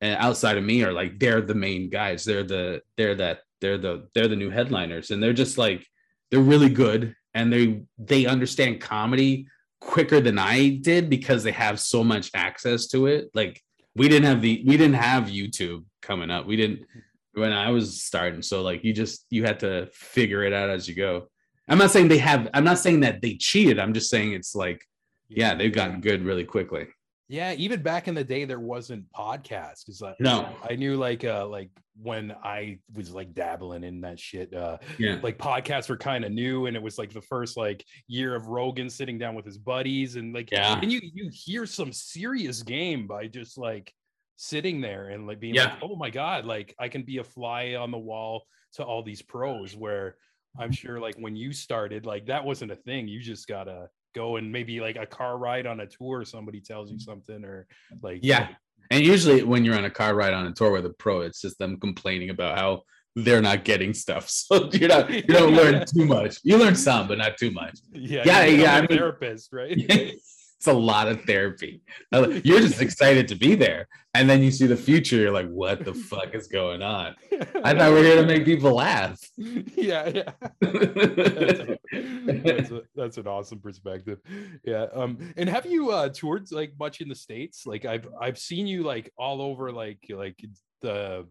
[0.00, 2.24] and outside of me are like they're the main guys.
[2.24, 5.86] They're the, they're that, they're the, they're the new headliners, and they're just like
[6.30, 9.46] they're really good, and they they understand comedy
[9.80, 13.30] quicker than I did because they have so much access to it.
[13.34, 13.62] Like
[13.94, 16.46] we didn't have the we didn't have YouTube coming up.
[16.46, 16.86] We didn't
[17.32, 18.42] when I was starting.
[18.42, 21.28] So like you just you had to figure it out as you go.
[21.68, 23.78] I'm not saying they have I'm not saying that they cheated.
[23.78, 24.84] I'm just saying it's like
[25.28, 26.88] yeah, they've gotten good really quickly.
[27.30, 30.56] Yeah, even back in the day, there wasn't podcasts because I, No.
[30.68, 34.54] I knew like uh like when I was like dabbling in that shit.
[34.54, 35.18] Uh, Yeah.
[35.22, 38.46] like podcasts were kind of new, and it was like the first like year of
[38.46, 40.78] Rogan sitting down with his buddies, and like Yeah.
[40.80, 43.92] and you you hear some serious game by just like
[44.36, 45.74] sitting there and like being Yeah.
[45.74, 49.02] like, oh my god, like I can be a fly on the wall to all
[49.02, 49.76] these pros.
[49.76, 50.16] Where
[50.58, 53.06] I'm sure like when you started, like that wasn't a thing.
[53.06, 56.24] You just gotta go and maybe like a car ride on a tour.
[56.24, 57.02] Somebody tells you mm.
[57.02, 57.66] something, or
[58.02, 58.48] like Yeah.
[58.90, 61.40] And usually when you're on a car ride on a tour with a pro, it's
[61.40, 62.82] just them complaining about how
[63.16, 64.30] they're not getting stuff.
[64.48, 66.38] So you're not you don't learn too much.
[66.42, 67.78] You learn some, but not too much.
[67.92, 69.78] yeah, Yeah, yeah, a I mean- therapist, right?
[70.58, 71.82] it's a lot of therapy.
[72.12, 73.86] You're just excited to be there.
[74.14, 77.14] And then you see the future, you're like, what the fuck is going on?
[77.62, 79.20] I thought we are here to make people laugh.
[79.36, 80.32] yeah, yeah.
[80.60, 84.18] that's, that's, a- that's an awesome perspective.
[84.64, 84.86] Yeah.
[84.92, 85.18] Um.
[85.36, 87.64] And have you uh toured like much in the states?
[87.64, 90.42] Like I've I've seen you like all over like like
[90.82, 91.26] the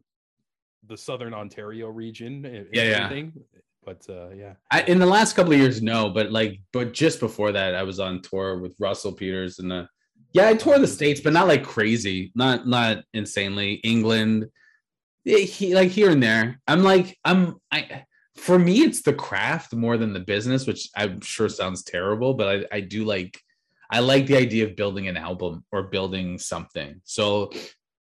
[0.87, 2.45] the southern Ontario region.
[2.45, 3.09] and Yeah, yeah.
[3.88, 4.56] But uh, yeah.
[4.69, 7.84] I, in the last couple of years, no, but like, but just before that, I
[7.84, 9.86] was on tour with Russell Peters and uh,
[10.34, 13.76] yeah, I toured the states, but not like crazy, not not insanely.
[13.86, 14.47] England,
[15.23, 16.60] yeah, he, like here and there.
[16.67, 18.04] I'm like, I'm I.
[18.36, 22.67] For me, it's the craft more than the business, which I'm sure sounds terrible, but
[22.73, 23.39] I, I do like.
[23.89, 27.00] I like the idea of building an album or building something.
[27.06, 27.52] So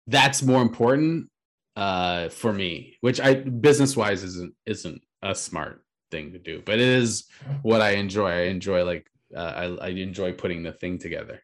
[0.07, 1.29] that's more important
[1.77, 6.75] uh for me which i business wise isn't isn't a smart thing to do but
[6.75, 7.25] it is
[7.63, 11.41] what i enjoy i enjoy like uh, I, I enjoy putting the thing together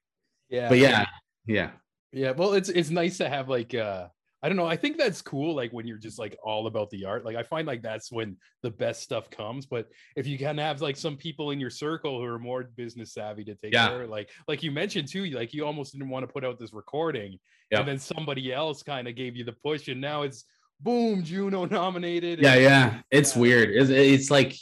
[0.49, 0.69] Yeah.
[0.69, 1.05] but yeah
[1.45, 1.71] yeah
[2.13, 4.07] Yeah, well, it's it's nice to have like uh
[4.43, 7.05] I don't know, I think that's cool like when you're just like all about the
[7.05, 7.23] art.
[7.27, 10.81] Like I find like that's when the best stuff comes, but if you can have
[10.81, 13.89] like some people in your circle who are more business savvy to take Yeah.
[13.89, 16.73] care like like you mentioned too, like you almost didn't want to put out this
[16.73, 17.31] recording
[17.71, 17.79] Yeah.
[17.79, 20.39] and then somebody else kind of gave you the push and now it's
[20.81, 22.39] boom, Juno nominated.
[22.39, 23.41] yeah and- yeah it's Yeah.
[23.41, 24.55] weird it's, it's like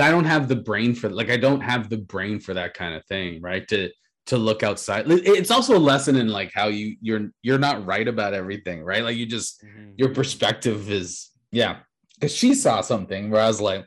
[0.00, 2.94] I don't have the brain for like I don't have the brain for that kind
[2.96, 3.66] of thing, right?
[3.68, 3.90] To
[4.26, 5.04] to look outside.
[5.08, 9.04] It's also a lesson in like how you you're you're not right about everything, right?
[9.04, 9.90] Like you just mm-hmm.
[9.96, 11.80] your perspective is yeah.
[12.14, 13.84] Because she saw something where I was like,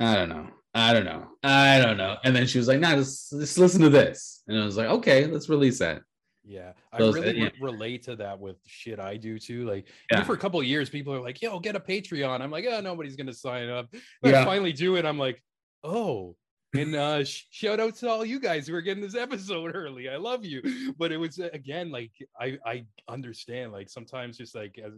[0.00, 2.94] I don't know, I don't know, I don't know, and then she was like, Nah,
[2.94, 6.02] just just listen to this, and I was like, okay, let's release that.
[6.46, 7.50] Yeah, I really yeah.
[7.60, 9.66] relate to that with shit I do too.
[9.66, 10.22] Like, yeah.
[10.24, 12.80] for a couple of years, people are like, "Yo, get a Patreon." I'm like, "Oh,
[12.80, 13.88] nobody's gonna sign up."
[14.20, 14.42] But yeah.
[14.42, 15.06] I finally do it.
[15.06, 15.42] I'm like,
[15.82, 16.36] "Oh."
[16.74, 20.08] And uh, sh- shout out to all you guys who are getting this episode early.
[20.08, 20.60] I love you.
[20.98, 23.72] But it was again like I I understand.
[23.72, 24.92] Like sometimes just like as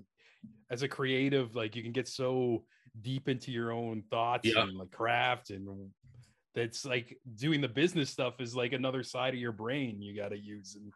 [0.70, 2.64] as a creative, like you can get so
[3.02, 4.62] deep into your own thoughts yeah.
[4.62, 5.90] and like craft and
[6.54, 10.30] that's like doing the business stuff is like another side of your brain you got
[10.30, 10.90] to use and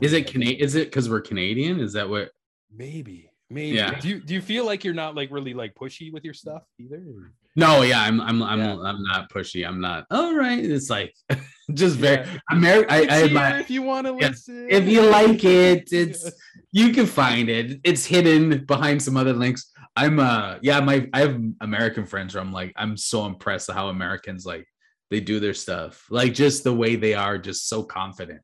[0.00, 0.60] is it Canadian?
[0.60, 1.80] Is it because we're Canadian?
[1.80, 2.30] Is that what?
[2.74, 3.76] Maybe, maybe.
[3.76, 3.98] Yeah.
[3.98, 6.62] Do you do you feel like you're not like really like pushy with your stuff
[6.78, 7.32] either?
[7.56, 8.80] No, yeah, I'm I'm I'm yeah.
[8.82, 9.66] I'm not pushy.
[9.66, 10.06] I'm not.
[10.10, 11.14] All right, it's like
[11.74, 12.38] just very yeah.
[12.50, 13.10] American.
[13.10, 14.28] I, I my, if you want to yeah.
[14.28, 16.30] listen, if you like it, it's
[16.70, 17.80] you can find it.
[17.82, 19.72] It's hidden behind some other links.
[19.96, 23.74] I'm uh yeah, my I have American friends where I'm like I'm so impressed at
[23.74, 24.66] how Americans like
[25.10, 26.06] they do their stuff.
[26.10, 28.42] Like just the way they are, just so confident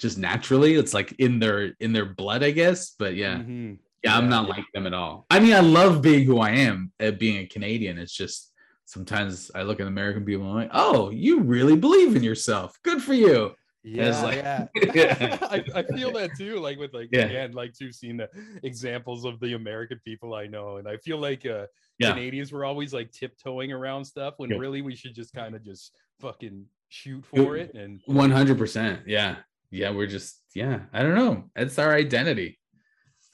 [0.00, 0.74] just naturally.
[0.74, 2.94] It's like in their in their blood, I guess.
[2.98, 3.36] But yeah.
[3.36, 3.74] Mm-hmm.
[4.02, 5.26] Yeah, I'm not like them at all.
[5.28, 7.98] I mean, I love being who I am, uh, being a Canadian.
[7.98, 8.50] It's just
[8.86, 12.78] sometimes I look at American people and I'm like, oh, you really believe in yourself.
[12.82, 13.54] Good for you.
[13.82, 14.66] Yeah, like, yeah.
[14.94, 15.38] yeah.
[15.42, 16.60] I, I feel that too.
[16.60, 17.26] Like with like yeah.
[17.26, 18.30] again, like too seen the
[18.62, 21.66] examples of the American people I know, and I feel like uh
[21.98, 22.12] yeah.
[22.12, 24.56] Canadians were always like tiptoeing around stuff when yeah.
[24.56, 29.36] really we should just kind of just fucking shoot for it and 100 percent yeah
[29.70, 31.44] yeah, we're just yeah, I don't know.
[31.56, 32.58] It's our identity.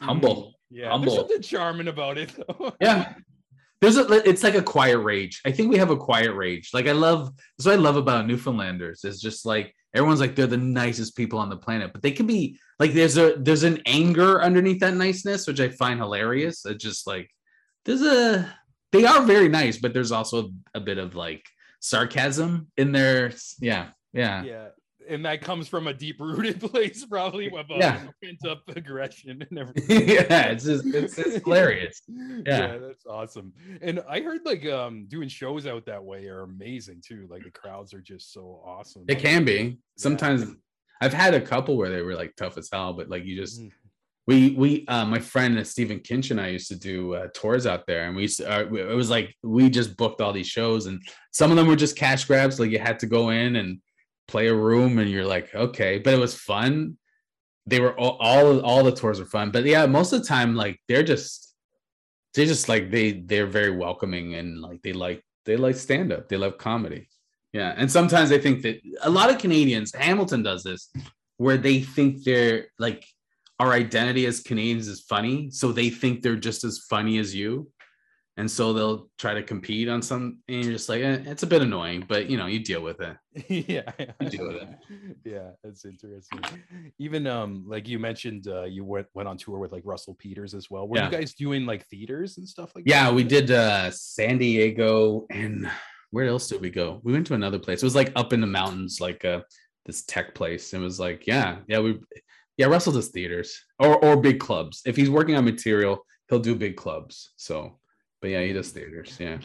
[0.01, 0.35] Humble.
[0.37, 1.07] Mm, yeah, humble.
[1.07, 2.33] there's something charming about it.
[2.37, 2.75] Though.
[2.81, 3.14] yeah.
[3.81, 5.42] There's a it's like a quiet rage.
[5.44, 6.70] I think we have a quiet rage.
[6.72, 9.05] Like I love that's what I love about Newfoundlanders.
[9.05, 12.27] Is just like everyone's like they're the nicest people on the planet, but they can
[12.27, 16.64] be like there's a there's an anger underneath that niceness, which I find hilarious.
[16.64, 17.31] It's just like
[17.85, 18.51] there's a
[18.92, 21.44] they are very nice, but there's also a bit of like
[21.81, 23.33] sarcasm in there.
[23.61, 24.42] Yeah, yeah.
[24.42, 24.68] Yeah
[25.09, 28.03] and that comes from a deep rooted place, probably of yeah.
[28.23, 30.09] pent up aggression and everything.
[30.09, 32.03] yeah, it's just it's, it's hilarious.
[32.47, 32.73] Yeah.
[32.73, 32.79] yeah.
[32.79, 33.53] that's awesome.
[33.83, 37.27] And I heard like um doing shows out that way are amazing too.
[37.31, 39.05] Like the crowds are just so awesome.
[39.09, 39.79] It can be.
[39.97, 40.55] Sometimes yeah.
[41.01, 43.61] I've had a couple where they were like tough as hell, but like you just
[43.61, 43.69] mm-hmm.
[44.27, 47.66] we we uh my friend uh, Stephen Kinch and I used to do uh, tours
[47.66, 50.49] out there, and we used to, uh, it was like we just booked all these
[50.49, 51.01] shows, and
[51.33, 53.81] some of them were just cash grabs, like you had to go in and
[54.28, 56.96] play a room and you're like okay but it was fun.
[57.68, 60.54] They were all all, all the tours were fun but yeah most of the time
[60.54, 61.54] like they're just
[62.34, 66.28] they're just like they they're very welcoming and like they like they like stand up
[66.28, 67.08] they love comedy.
[67.52, 70.90] Yeah and sometimes i think that a lot of canadians hamilton does this
[71.38, 73.06] where they think they're like
[73.58, 77.70] our identity as canadians is funny so they think they're just as funny as you
[78.38, 81.46] and so they'll try to compete on some and you're just like eh, it's a
[81.46, 83.16] bit annoying but you know you deal with it.
[83.68, 83.90] Yeah.
[84.20, 84.68] You deal with it.
[85.25, 86.40] Yeah that's interesting.
[86.99, 90.55] Even um like you mentioned uh you went went on tour with like russell peters
[90.55, 90.87] as well.
[90.87, 91.07] Were yeah.
[91.07, 92.90] you guys doing like theaters and stuff like that?
[92.90, 93.14] yeah that?
[93.14, 95.70] we did uh san diego and
[96.11, 97.01] where else did we go?
[97.03, 97.83] We went to another place.
[97.83, 99.40] It was like up in the mountains like uh
[99.87, 100.75] this tech place.
[100.75, 102.01] It was like yeah yeah we
[102.59, 104.83] yeah russell does theaters or or big clubs.
[104.85, 107.79] If he's working on material he'll do big clubs so
[108.20, 109.16] but yeah, he does theaters.
[109.18, 109.38] Yeah.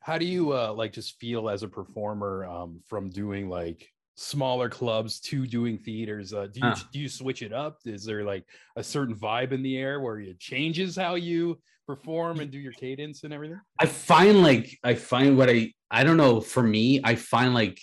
[0.00, 4.68] How do you uh, like just feel as a performer um, from doing like smaller
[4.68, 6.32] clubs to doing theaters?
[6.32, 7.78] Uh, do you do you switch it up?
[7.84, 8.44] Is there like
[8.76, 12.72] a certain vibe in the air where it changes how you perform and do your
[12.72, 13.60] cadence and everything?
[13.78, 16.40] I find like I find what I I don't know.
[16.40, 17.80] For me, I find like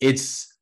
[0.00, 0.52] it's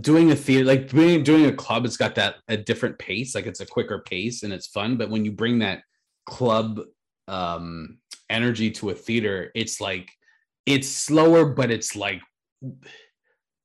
[0.00, 1.84] doing a theater like doing doing a club.
[1.84, 3.34] It's got that a different pace.
[3.34, 4.96] Like it's a quicker pace and it's fun.
[4.96, 5.82] But when you bring that
[6.26, 6.80] club
[7.28, 7.98] um
[8.30, 10.10] energy to a theater it's like
[10.66, 12.20] it's slower but it's like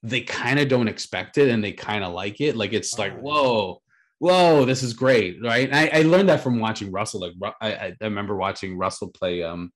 [0.03, 3.17] they kind of don't expect it and they kind of like it like it's like
[3.19, 3.81] whoa
[4.19, 7.95] whoa this is great right I, I learned that from watching russell like I, I
[8.01, 9.71] remember watching russell play um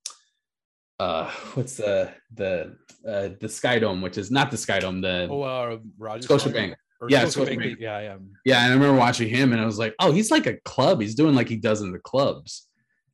[0.99, 2.75] uh what's the the
[3.07, 6.49] uh the sky dome which is not the sky dome the oh uh Roger Scotia
[6.49, 6.75] Bank
[7.09, 7.77] yeah, Scotia Bank.
[7.79, 8.63] yeah, yeah, yeah.
[8.63, 10.99] And I remember watching him, and I was like, "Oh, he's like a club.
[10.99, 12.66] He's doing like he does in the clubs."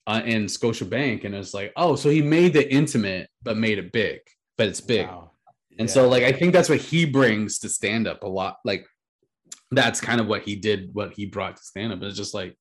[0.08, 3.92] Uh, in Scotiabank, and it's like, oh, so he made the intimate but made it
[3.92, 4.20] big,
[4.58, 5.08] but it's big.
[5.08, 5.32] Wow.
[5.80, 5.94] And yeah.
[5.94, 8.58] so, like, I think that's what he brings to stand up a lot.
[8.64, 8.86] Like,
[9.72, 12.04] that's kind of what he did, what he brought to stand up.
[12.04, 12.56] It's just like,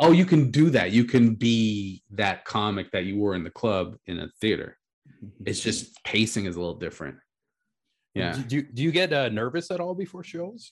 [0.00, 0.90] oh, you can do that.
[0.90, 4.76] You can be that comic that you were in the club in a theater.
[5.44, 7.16] it's just pacing is a little different.
[8.14, 8.36] Yeah.
[8.46, 10.70] Do you, do you get uh, nervous at all before shows?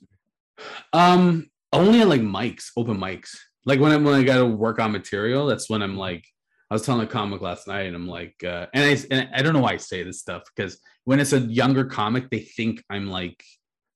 [0.93, 3.37] Um, only at like mics, open mics.
[3.67, 6.25] Like when I when I got to work on material, that's when I'm like,
[6.71, 9.43] I was telling a comic last night, and I'm like, uh, and I and I
[9.43, 12.83] don't know why I say this stuff because when it's a younger comic, they think
[12.89, 13.43] I'm like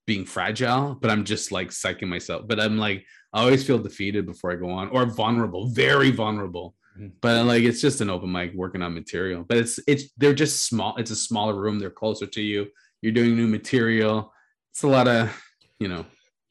[0.07, 2.49] being fragile, but I'm just like psyching myself.
[2.49, 6.75] But I'm like, I always feel defeated before I go on, or vulnerable, very vulnerable.
[6.99, 7.09] Mm-hmm.
[7.21, 9.45] But like, it's just an open mic working on material.
[9.49, 10.97] But it's it's they're just small.
[10.97, 11.79] It's a smaller room.
[11.79, 12.67] They're closer to you.
[13.03, 14.33] You're doing new material.
[14.73, 15.31] It's a lot of,
[15.79, 16.05] you know,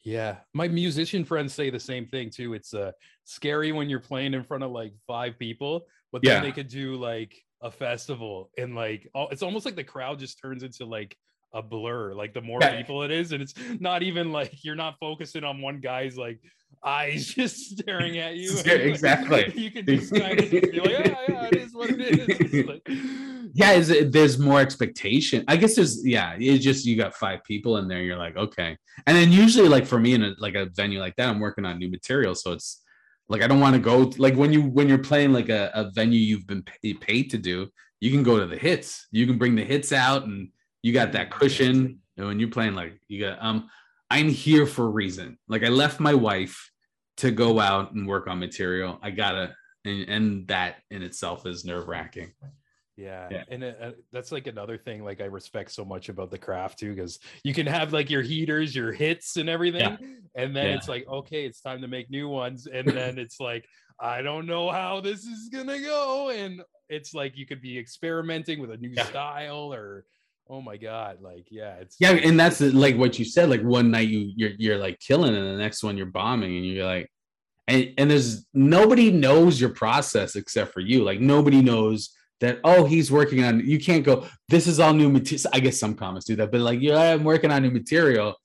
[0.03, 2.53] yeah, my musician friends say the same thing too.
[2.53, 2.91] It's uh
[3.25, 6.41] scary when you're playing in front of like five people, but then yeah.
[6.41, 10.39] they could do like a festival and like oh, it's almost like the crowd just
[10.39, 11.17] turns into like
[11.53, 12.13] a blur.
[12.13, 12.77] Like the more yeah.
[12.77, 16.39] people it is, and it's not even like you're not focusing on one guy's like
[16.83, 18.51] eyes just staring at you.
[18.65, 19.45] exactly.
[19.45, 22.65] Like, you can just kind of be like, yeah, yeah, it is what it is.
[22.69, 22.87] Like,
[23.53, 25.43] yeah, is it, there's more expectation.
[25.47, 28.01] I guess there's yeah, it's just you got five people in there.
[28.01, 28.77] You're like, okay.
[29.07, 31.65] And then usually like for me in a like a venue like that, I'm working
[31.65, 32.35] on new material.
[32.35, 32.83] So it's
[33.27, 35.89] like I don't want to go like when you when you're playing like a, a
[35.91, 39.07] venue you've been paid to do, you can go to the hits.
[39.11, 40.49] You can bring the hits out and
[40.81, 41.99] you got that cushion.
[42.17, 43.69] And when you're playing like you got um
[44.09, 45.37] I'm here for a reason.
[45.47, 46.71] Like I left my wife
[47.17, 48.99] to go out and work on material.
[49.01, 52.33] I gotta and, and that in itself is nerve wracking.
[52.97, 53.29] Yeah.
[53.31, 53.43] yeah.
[53.47, 56.93] And uh, that's like another thing like I respect so much about the craft too
[56.95, 60.15] cuz you can have like your heaters, your hits and everything yeah.
[60.35, 60.75] and then yeah.
[60.75, 63.65] it's like okay, it's time to make new ones and then it's like
[63.99, 67.77] I don't know how this is going to go and it's like you could be
[67.77, 70.05] experimenting with a new style or
[70.49, 73.91] oh my god like yeah it's yeah and that's like what you said like one
[73.91, 77.09] night you you're, you're like killing and the next one you're bombing and you're like
[77.69, 81.03] and and there's nobody knows your process except for you.
[81.03, 82.09] Like nobody knows
[82.41, 85.77] that oh he's working on you can't go this is all new material i guess
[85.77, 88.35] some comics do that but like yeah i'm working on new material.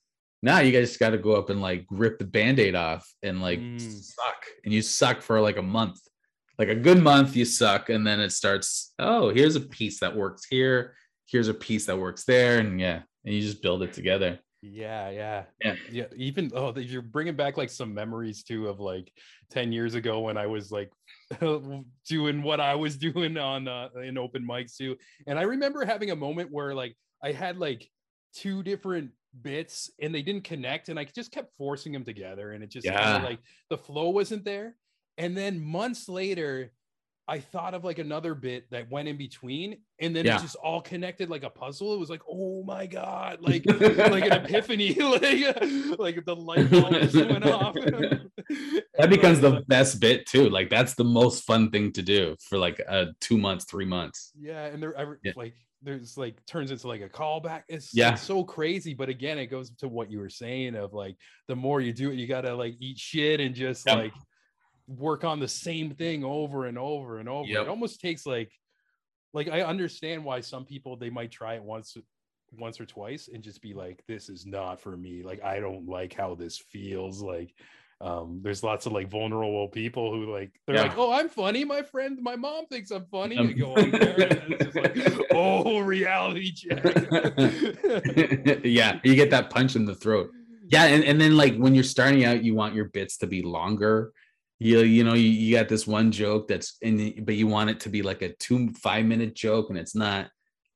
[0.42, 3.60] Now you guys got to go up and like rip the band-aid off and like
[3.60, 3.80] mm.
[3.80, 5.98] suck and you suck for like a month.
[6.58, 10.14] Like a good month you suck and then it starts oh here's a piece that
[10.14, 10.94] works here
[11.26, 14.38] here's a piece that works there and yeah and you just build it together.
[14.62, 15.44] Yeah yeah.
[15.62, 15.74] Yeah.
[15.90, 19.12] Yeah even oh you're bringing back like some memories too of like
[19.50, 20.90] 10 years ago when i was like
[22.08, 24.96] doing what i was doing on uh, in open mics too.
[25.26, 27.88] And i remember having a moment where like i had like
[28.34, 29.10] two different
[29.42, 32.86] bits and they didn't connect and i just kept forcing them together and it just
[32.86, 33.02] yeah.
[33.02, 34.76] kind of like the flow wasn't there.
[35.16, 36.72] And then months later
[37.26, 40.36] I thought of like another bit that went in between, and then yeah.
[40.36, 41.94] it just all connected like a puzzle.
[41.94, 46.92] It was like, oh my god, like like an epiphany, like like the light bulb
[46.92, 47.74] just went off.
[48.98, 50.50] that becomes the best bit too.
[50.50, 54.32] Like that's the most fun thing to do for like uh two months, three months.
[54.38, 55.32] Yeah, and there, I, yeah.
[55.34, 57.62] like there's like turns into like a callback.
[57.68, 58.92] It's yeah, it's so crazy.
[58.92, 61.16] But again, it goes to what you were saying of like
[61.48, 63.96] the more you do it, you gotta like eat shit and just yep.
[63.96, 64.12] like
[64.86, 67.48] work on the same thing over and over and over.
[67.48, 67.62] Yep.
[67.62, 68.52] It almost takes like
[69.32, 71.96] like I understand why some people they might try it once
[72.52, 75.22] once or twice and just be like this is not for me.
[75.22, 77.54] Like I don't like how this feels like
[78.00, 80.82] um there's lots of like vulnerable people who like they're yeah.
[80.82, 84.20] like oh i'm funny my friend my mom thinks i'm funny um, go on there
[84.20, 86.82] and it's just like oh reality check
[88.64, 90.28] yeah you get that punch in the throat
[90.68, 93.42] yeah and, and then like when you're starting out you want your bits to be
[93.42, 94.12] longer
[94.58, 97.80] you you know you, you got this one joke that's in but you want it
[97.80, 100.28] to be like a two five minute joke and it's not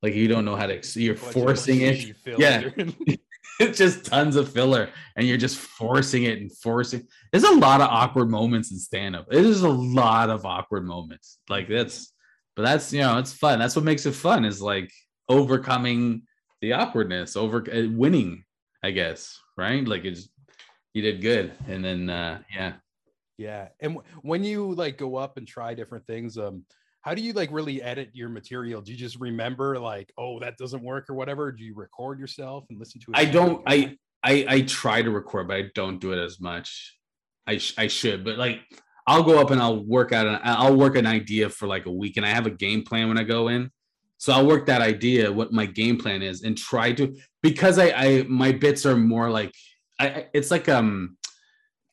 [0.02, 2.14] like you don't know how to you're forcing it.
[2.38, 2.68] yeah.
[3.60, 7.80] It's just tons of filler and you're just forcing it and forcing there's a lot
[7.80, 9.26] of awkward moments in stand-up.
[9.32, 11.38] It is a lot of awkward moments.
[11.48, 12.12] Like that's
[12.54, 13.58] but that's you know it's fun.
[13.58, 14.92] That's what makes it fun is like
[15.28, 16.22] overcoming
[16.60, 18.44] the awkwardness over uh, winning
[18.84, 19.86] i guess right?
[19.86, 20.28] Like it's
[20.94, 22.74] you did good and then uh yeah
[23.38, 23.68] yeah.
[23.80, 26.64] And w- when you like go up and try different things, um,
[27.00, 28.82] how do you like really edit your material?
[28.82, 31.52] Do you just remember like, oh, that doesn't work or whatever?
[31.52, 33.16] Do you record yourself and listen to it?
[33.16, 33.62] I don't.
[33.66, 36.98] I I I try to record, but I don't do it as much.
[37.46, 38.60] I sh- I should, but like
[39.06, 41.92] I'll go up and I'll work out an I'll work an idea for like a
[41.92, 43.70] week, and I have a game plan when I go in.
[44.18, 47.90] So I'll work that idea, what my game plan is, and try to because I
[47.90, 49.54] I my bits are more like
[50.00, 51.16] I it's like um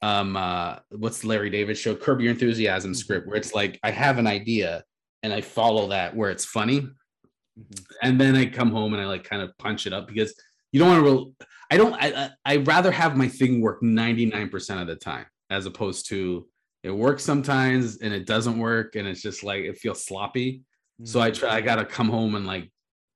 [0.05, 2.95] um uh what's Larry David show Curb Your Enthusiasm mm-hmm.
[2.97, 4.83] script where it's like I have an idea
[5.23, 7.83] and I follow that where it's funny mm-hmm.
[8.01, 10.33] and then I come home and I like kind of punch it up because
[10.71, 11.33] you don't want to real
[11.71, 16.09] I don't I I rather have my thing work 99% of the time as opposed
[16.09, 16.47] to
[16.83, 20.63] it works sometimes and it doesn't work and it's just like it feels sloppy
[21.03, 21.55] So I try.
[21.55, 22.71] I gotta come home and like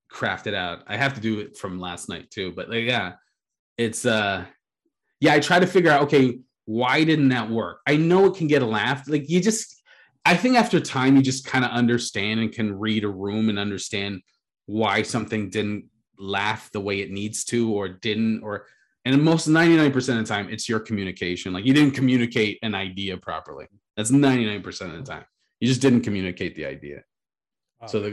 [0.09, 0.83] craft it out.
[0.87, 2.51] I have to do it from last night too.
[2.51, 3.13] But like, yeah,
[3.77, 4.45] it's uh,
[5.21, 5.33] yeah.
[5.33, 6.03] I try to figure out.
[6.03, 6.39] Okay,
[6.69, 7.81] why didn't that work?
[7.87, 9.09] I know it can get a laugh.
[9.09, 9.81] Like you just,
[10.23, 13.57] I think after time you just kind of understand and can read a room and
[13.57, 14.21] understand
[14.67, 15.85] why something didn't
[16.19, 18.67] laugh the way it needs to or didn't or
[19.03, 21.53] and most 99% of the time it's your communication.
[21.53, 23.65] Like you didn't communicate an idea properly.
[23.97, 25.25] That's 99% of the time.
[25.59, 27.01] You just didn't communicate the idea.
[27.81, 28.11] Oh, so the-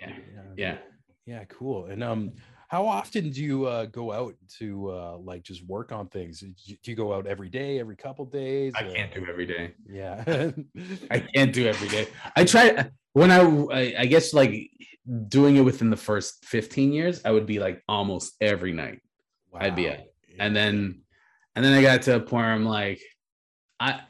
[0.00, 0.12] yeah,
[0.56, 0.78] yeah.
[1.26, 1.86] Yeah, cool.
[1.86, 2.34] And um,
[2.68, 6.40] how often do you uh, go out to uh, like just work on things?
[6.40, 8.72] Do you, go out every day, every couple days?
[8.76, 10.22] i can't do every day Yeah.
[11.10, 14.52] i can't do every day i try when I, I i guess like
[15.28, 19.00] doing it within the first 15 years i would be like almost every night
[19.54, 20.08] I'd be at-
[20.38, 21.00] and then
[21.54, 23.00] and then I got to a point where I'm like,
[23.80, 24.00] I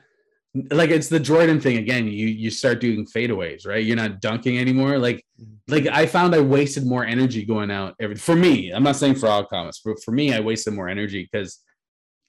[0.70, 2.07] like it's the Jordan thing again.
[2.07, 3.84] You you start doing fadeaways, right?
[3.84, 4.98] You're not dunking anymore.
[4.98, 5.57] Like Mhm.
[5.68, 8.70] like I found I wasted more energy going out every for me.
[8.70, 11.62] I'm not saying for all comments, but for me, I wasted more energy because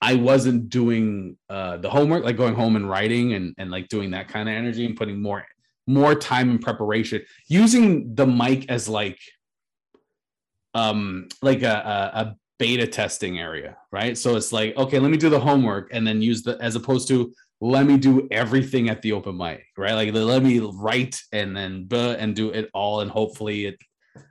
[0.01, 4.11] I wasn't doing uh the homework, like going home and writing and and like doing
[4.11, 5.45] that kind of energy and putting more
[5.87, 9.19] more time in preparation, using the mic as like
[10.73, 14.17] um like a, a, a beta testing area, right?
[14.17, 17.07] So it's like, okay, let me do the homework and then use the as opposed
[17.09, 19.93] to let me do everything at the open mic, right?
[19.93, 23.77] Like let me write and then buh, and do it all and hopefully it.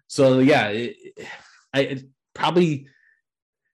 [0.06, 0.96] So yeah, it,
[1.74, 2.04] I it
[2.34, 2.88] probably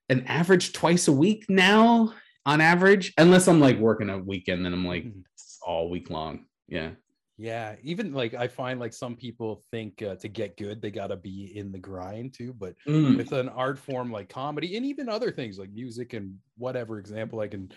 [0.09, 2.14] an average twice a week now
[2.46, 5.24] on average, unless I'm like working a weekend and I'm like Mhm.
[5.66, 6.46] all week long.
[6.68, 6.92] Yeah.
[7.38, 11.09] Yeah, even like I find like some people think uh, to get good they got
[11.09, 13.16] to be in the grind too, but Mm.
[13.16, 17.40] with an art form like comedy and even other things like music and whatever example
[17.40, 17.72] I can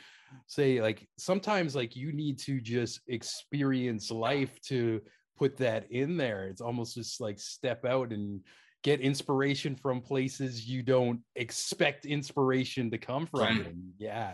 [0.48, 5.02] say like sometimes like you need to just experience life to
[5.38, 6.48] put that in there.
[6.48, 8.42] It's almost just like step out and
[8.84, 13.40] get inspiration from places you don't expect inspiration to come from.
[13.42, 13.76] Right.
[13.98, 14.34] Yeah.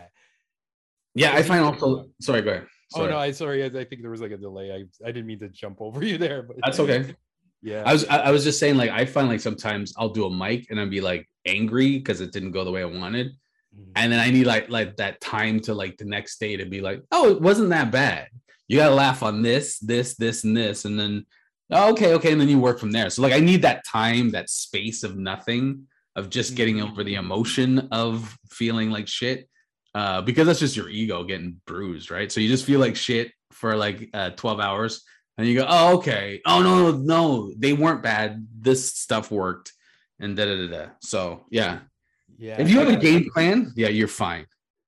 [1.14, 2.08] Yeah, I find also.
[2.20, 2.66] Sorry, go ahead.
[2.94, 3.62] Oh no, I sorry.
[3.62, 4.72] I, I think there was like a delay.
[4.72, 7.14] I, I didn't mean to jump over you there, but That's okay.
[7.64, 7.84] Yeah.
[7.86, 10.30] I was I I was just saying like I find like sometimes I'll do a
[10.30, 13.36] mic and I'll be like angry because it didn't go the way I wanted.
[13.76, 13.92] Mhm.
[13.96, 16.80] And then I need like like that time to like the next day to be
[16.80, 18.28] like, oh, it wasn't that bad.
[18.68, 21.26] You gotta laugh on this, this, this, and this, and then
[21.70, 23.08] oh, okay, okay, and then you work from there.
[23.10, 26.90] So like I need that time, that space of nothing, of just getting Mhm.
[26.90, 29.48] over the emotion of feeling like shit.
[29.94, 32.32] Uh, because that's just your ego getting bruised, right?
[32.32, 35.02] So you just feel like shit for like uh 12 hours
[35.36, 36.40] and you go, oh, okay.
[36.46, 38.46] Oh no, no, no, they weren't bad.
[38.58, 39.72] This stuff worked,
[40.20, 40.86] and da da da da.
[41.02, 41.80] So yeah,
[42.42, 42.60] yeah.
[42.60, 44.46] if you have a game plan, yeah, you're fine.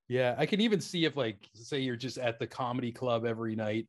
[0.09, 3.57] Yeah, I can even see if like say you're just at the comedy club every
[3.57, 3.87] night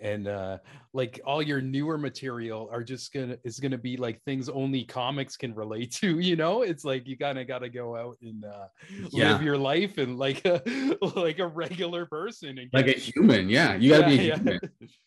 [0.00, 0.58] and uh
[0.92, 5.36] like all your newer material are just gonna is gonna be like things only comics
[5.36, 6.62] can relate to, you know?
[6.62, 8.68] It's like you kind of gotta go out and uh
[9.10, 9.32] Yeah.
[9.32, 10.62] live your life and like a
[11.16, 13.74] like a regular person and Like a human, yeah.
[13.74, 14.36] You gotta be a Yeah, yeah.
[14.36, 14.60] human.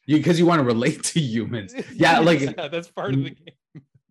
[0.05, 1.73] You because you want to relate to humans.
[1.95, 3.55] Yeah, like Yeah, that's part of the game.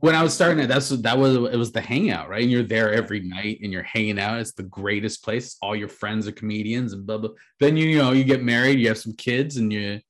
[0.01, 2.43] When I was starting it, that's that was it was the hangout, right?
[2.43, 4.41] And you're there every night and you're hanging out.
[4.41, 5.57] It's the greatest place.
[5.61, 7.31] All your friends are comedians and blah blah.
[7.61, 10.01] Then you you know you get married, you have some kids, and you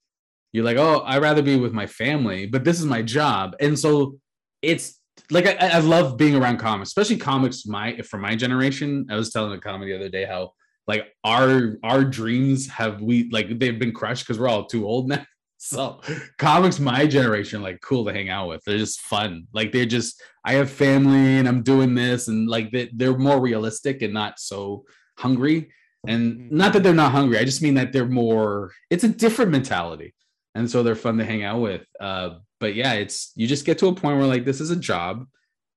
[0.52, 3.78] you're like, oh, I'd rather be with my family, but this is my job, and
[3.78, 4.18] so
[4.62, 4.98] it's
[5.30, 9.06] like I, I love being around comics, especially comics my from my generation.
[9.10, 10.52] I was telling a comedy the other day how
[10.86, 15.08] like our our dreams have we like they've been crushed because we're all too old
[15.08, 15.24] now.
[15.62, 16.00] So
[16.38, 18.64] comics my generation like cool to hang out with.
[18.64, 19.46] They're just fun.
[19.52, 23.38] Like they're just I have family and I'm doing this and like they, they're more
[23.40, 24.84] realistic and not so
[25.18, 25.70] hungry.
[26.08, 26.50] And Mhm.
[26.52, 27.36] not that they're not hungry.
[27.38, 30.14] I just mean that they're more it's a different mentality.
[30.54, 31.84] And so they're fun to hang out with.
[32.00, 34.76] Uh but yeah, it's you just get to a point where like this is a
[34.76, 35.26] job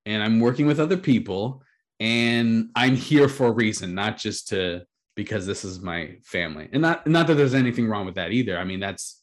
[0.05, 1.61] and I'm working with other people
[1.99, 4.85] and I'm here for a reason, not just to
[5.17, 6.69] because this is my family.
[6.71, 8.57] And not not that there's anything wrong with that either.
[8.57, 9.19] I mean, that's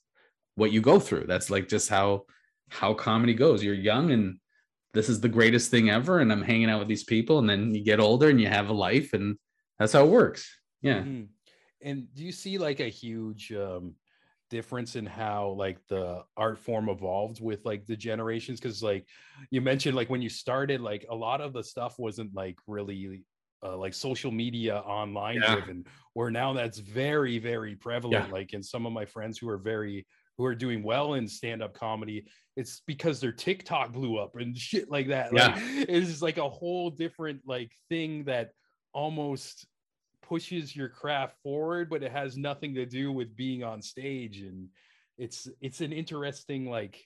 [0.61, 1.25] what you go through.
[1.27, 2.27] That's like just how
[2.69, 3.65] how comedy goes.
[3.65, 4.39] You're young and
[4.93, 7.75] this is the greatest thing ever and I'm hanging out with these people and then
[7.75, 9.37] you get older and you have a life and
[9.79, 10.43] that's how it works.
[10.83, 11.01] Yeah.
[11.03, 11.29] Mhm.
[11.83, 13.95] And do you see like a huge um
[14.51, 16.07] difference in how like the
[16.37, 19.05] art form evolved with like the generations because like
[19.55, 23.25] you mentioned like when you started like a lot of the stuff wasn't like really
[23.63, 25.55] uh, like social media online Yeah.
[25.55, 25.85] driven
[26.17, 30.05] where now that's very very prevalent like in some of my friends who are very
[30.41, 32.25] who are doing well in stand-up comedy
[32.57, 35.33] it's because their tiktok blew up and shit like that.
[35.33, 38.51] Like it's like a whole different like thing that
[38.93, 39.67] almost
[40.23, 44.41] pushes your craft forward but it has nothing to do with being on stage.
[44.41, 44.69] And
[45.17, 47.03] it's it's an interesting like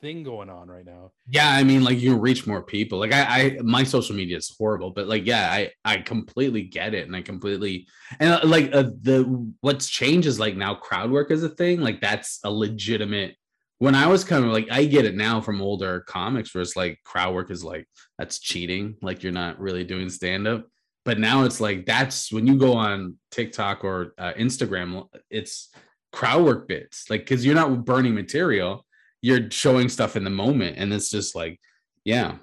[0.00, 1.12] thing going on right now.
[1.28, 2.98] Yeah, I mean, like you can reach more people.
[2.98, 6.94] Like I, I, my social media is horrible, but like, yeah, I, I completely get
[6.94, 7.86] it, and I completely,
[8.18, 11.80] and uh, like uh, the what's changed is like now crowd work is a thing.
[11.80, 13.36] Like that's a legitimate.
[13.78, 16.76] When I was kind of like, I get it now from older comics, where it's
[16.76, 17.86] like crowd work is like
[18.18, 18.96] that's cheating.
[19.02, 20.66] Like you're not really doing stand up.
[21.04, 25.70] But now it's like that's when you go on TikTok or uh, Instagram, it's
[26.12, 28.85] crowd work bits, like because you're not burning material
[29.26, 31.58] you're showing stuff in the moment and it's just like
[32.04, 32.36] yeah.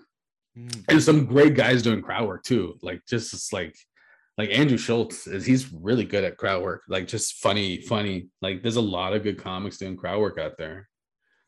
[0.58, 0.84] Mm.
[0.90, 3.76] and some great guys doing crowd work too like just like
[4.38, 8.62] like andrew schulz is he's really good at crowd work like just funny funny like
[8.62, 10.90] there's a lot of good comics doing crowd work out there.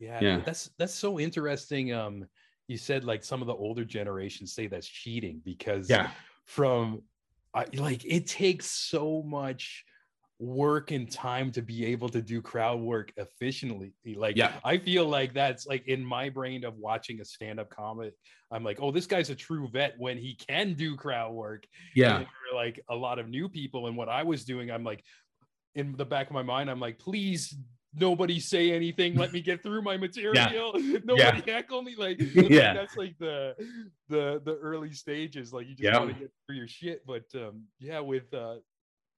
[0.00, 0.40] Yeah yeah.
[0.44, 2.26] that's that's so interesting um
[2.66, 6.10] you said like some of the older generations say that's cheating because yeah.
[6.46, 7.02] from
[7.54, 9.84] I, like it takes so much
[10.38, 13.94] work and time to be able to do crowd work efficiently.
[14.14, 14.52] Like yeah.
[14.64, 18.12] I feel like that's like in my brain of watching a stand-up comedy
[18.52, 21.64] i'm like oh this guy's a true vet when he can do crowd work.
[21.94, 22.24] Yeah.
[22.54, 25.02] like a lot of new people and what i was doing i'm like
[25.74, 27.56] in the back of my mind i'm like please
[27.98, 29.14] nobody say anything.
[29.14, 30.34] Let me get through my material.
[30.86, 30.98] Yeah.
[31.04, 31.54] nobody yeah.
[31.54, 31.94] heckle me.
[31.96, 32.74] Like yeah.
[32.74, 33.54] that's like the
[34.08, 35.52] the the early stages.
[35.52, 35.98] Like you just yeah.
[35.98, 37.04] want to get through your shit.
[37.06, 38.56] But um yeah with uh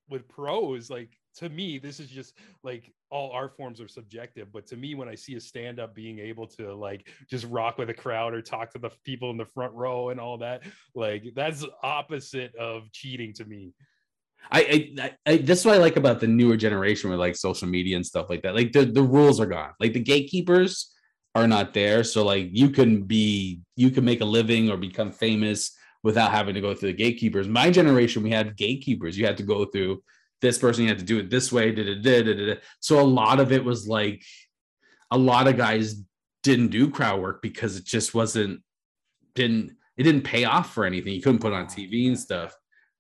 [0.09, 4.67] with pros like to me this is just like all art forms are subjective but
[4.67, 7.91] to me when i see a stand up being able to like just rock with
[7.91, 10.63] a crowd or talk to the people in the front row and all that
[10.95, 13.73] like that's opposite of cheating to me
[14.51, 17.69] I, I, I this is what I like about the newer generation with like social
[17.69, 18.55] media and stuff like that.
[18.55, 19.73] Like the, the rules are gone.
[19.81, 20.95] Like the gatekeepers
[21.35, 22.05] are not there.
[22.05, 26.55] So like you can be you can make a living or become famous without having
[26.55, 27.49] to go through the gatekeepers.
[27.49, 29.19] My generation, we had gatekeepers.
[29.19, 30.03] You had to go through
[30.41, 31.73] this person, you had to do it this way.
[31.73, 34.23] Da, da, da, so a lot of it was like
[35.11, 36.03] a lot of guys
[36.43, 38.63] didn't do crowd work because it just wasn't
[39.35, 41.13] didn't it didn't pay off for anything.
[41.13, 42.55] You couldn't put on TV and stuff.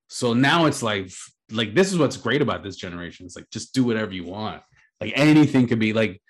[0.08, 1.10] So now it's like
[1.52, 3.26] like this is what's great about this generation.
[3.26, 4.62] It's like just do whatever you want.
[5.00, 6.20] Like anything could be like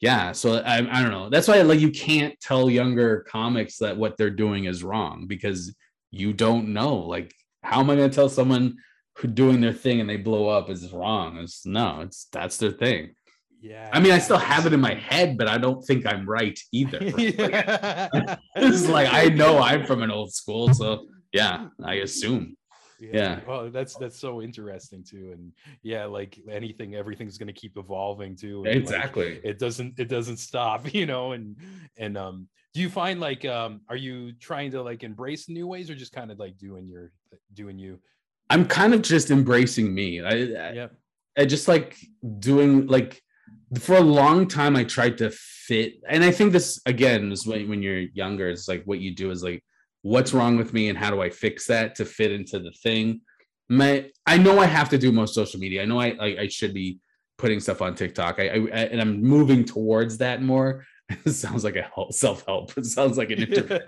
[0.00, 3.96] yeah so I, I don't know that's why like you can't tell younger comics that
[3.96, 5.74] what they're doing is wrong because
[6.10, 6.96] you don't know.
[6.96, 8.76] Like, how am I going to tell someone
[9.16, 11.38] who doing their thing and they blow up is wrong?
[11.38, 13.14] It's no, it's that's their thing.
[13.60, 13.90] Yeah.
[13.92, 16.58] I mean, I still have it in my head, but I don't think I'm right
[16.72, 16.98] either.
[17.02, 22.56] it's like I know I'm from an old school, so yeah, I assume.
[23.00, 23.10] Yeah.
[23.12, 23.40] yeah.
[23.46, 25.52] Well, that's that's so interesting too, and
[25.82, 28.64] yeah, like anything, everything's gonna keep evolving too.
[28.66, 29.34] exactly.
[29.34, 31.56] Like, it doesn't it doesn't stop, you know, and
[31.96, 35.90] and um do you find like um are you trying to like embrace new ways
[35.90, 37.12] or just kind of like doing your
[37.54, 37.98] doing you?
[38.50, 40.22] I'm kind of just embracing me.
[40.22, 40.88] I yeah
[41.36, 41.96] I, I just like
[42.38, 43.22] doing like
[43.78, 47.68] for a long time i tried to fit and i think this again is when,
[47.68, 49.62] when you're younger it's like what you do is like
[50.02, 53.20] what's wrong with me and how do i fix that to fit into the thing?
[53.68, 55.82] My i know i have to do most social media.
[55.82, 56.98] I know i i, I should be
[57.36, 58.40] putting stuff on tiktok.
[58.40, 58.56] I, I
[58.92, 60.84] and i'm moving towards that more
[61.26, 62.76] sounds like a self help.
[62.76, 63.78] It sounds like an interview.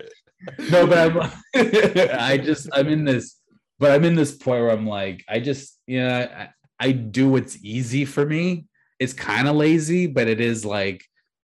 [0.71, 1.31] no, but I'm.
[2.19, 3.37] I just I'm in this,
[3.79, 6.49] but I'm in this point where I'm like, I just you know I,
[6.79, 8.65] I do what's easy for me.
[8.99, 11.03] It's kind of lazy, but it is like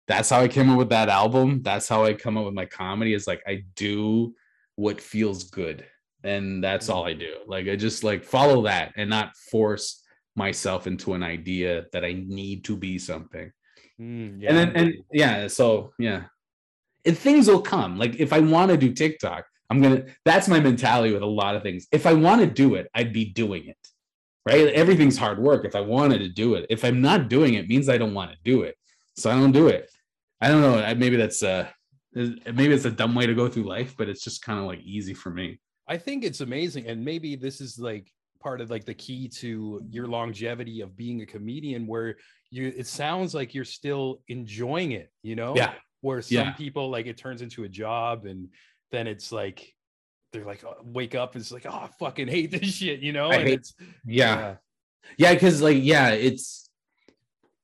[0.09, 1.63] that's how I came up with that album.
[1.63, 3.15] That's how I come up with my comedy.
[3.15, 4.35] Is like I do
[4.77, 5.87] what feels good,
[6.23, 7.37] and that's all I do.
[7.47, 10.03] Like I just like follow that and not force
[10.35, 13.53] myself into an idea that I need to be something.
[14.01, 14.49] Mm, yeah.
[14.51, 16.25] And then and yeah, so yeah.
[17.05, 17.99] And things will come.
[17.99, 21.57] Like if I want to do TikTok, I'm gonna that's my mentality with a lot
[21.57, 21.87] of things.
[21.93, 23.77] If I want to do it, I'd be doing it.
[24.45, 24.69] Right?
[24.69, 25.65] Everything's hard work.
[25.65, 28.33] If I wanted to do it, if I'm not doing it, means I don't want
[28.33, 28.77] to do it.
[29.17, 29.89] So I don't do it.
[30.41, 30.95] I don't know.
[30.95, 31.69] Maybe that's uh
[32.15, 34.81] maybe it's a dumb way to go through life, but it's just kind of like
[34.81, 35.61] easy for me.
[35.89, 36.87] I think it's amazing.
[36.87, 41.23] And maybe this is like part of like the key to your longevity of being
[41.23, 42.17] a comedian where
[42.53, 45.55] you it sounds like you're still enjoying it you know?
[45.57, 45.73] Yeah.
[46.03, 46.53] Where some yeah.
[46.53, 48.49] people like it turns into a job and
[48.91, 49.73] then it's like
[50.33, 53.13] they're like oh, wake up and it's like oh I fucking hate this shit you
[53.13, 53.31] know?
[53.31, 53.75] I and hate, it's
[54.05, 54.57] yeah.
[55.17, 55.33] yeah.
[55.33, 56.69] Because yeah, like yeah it's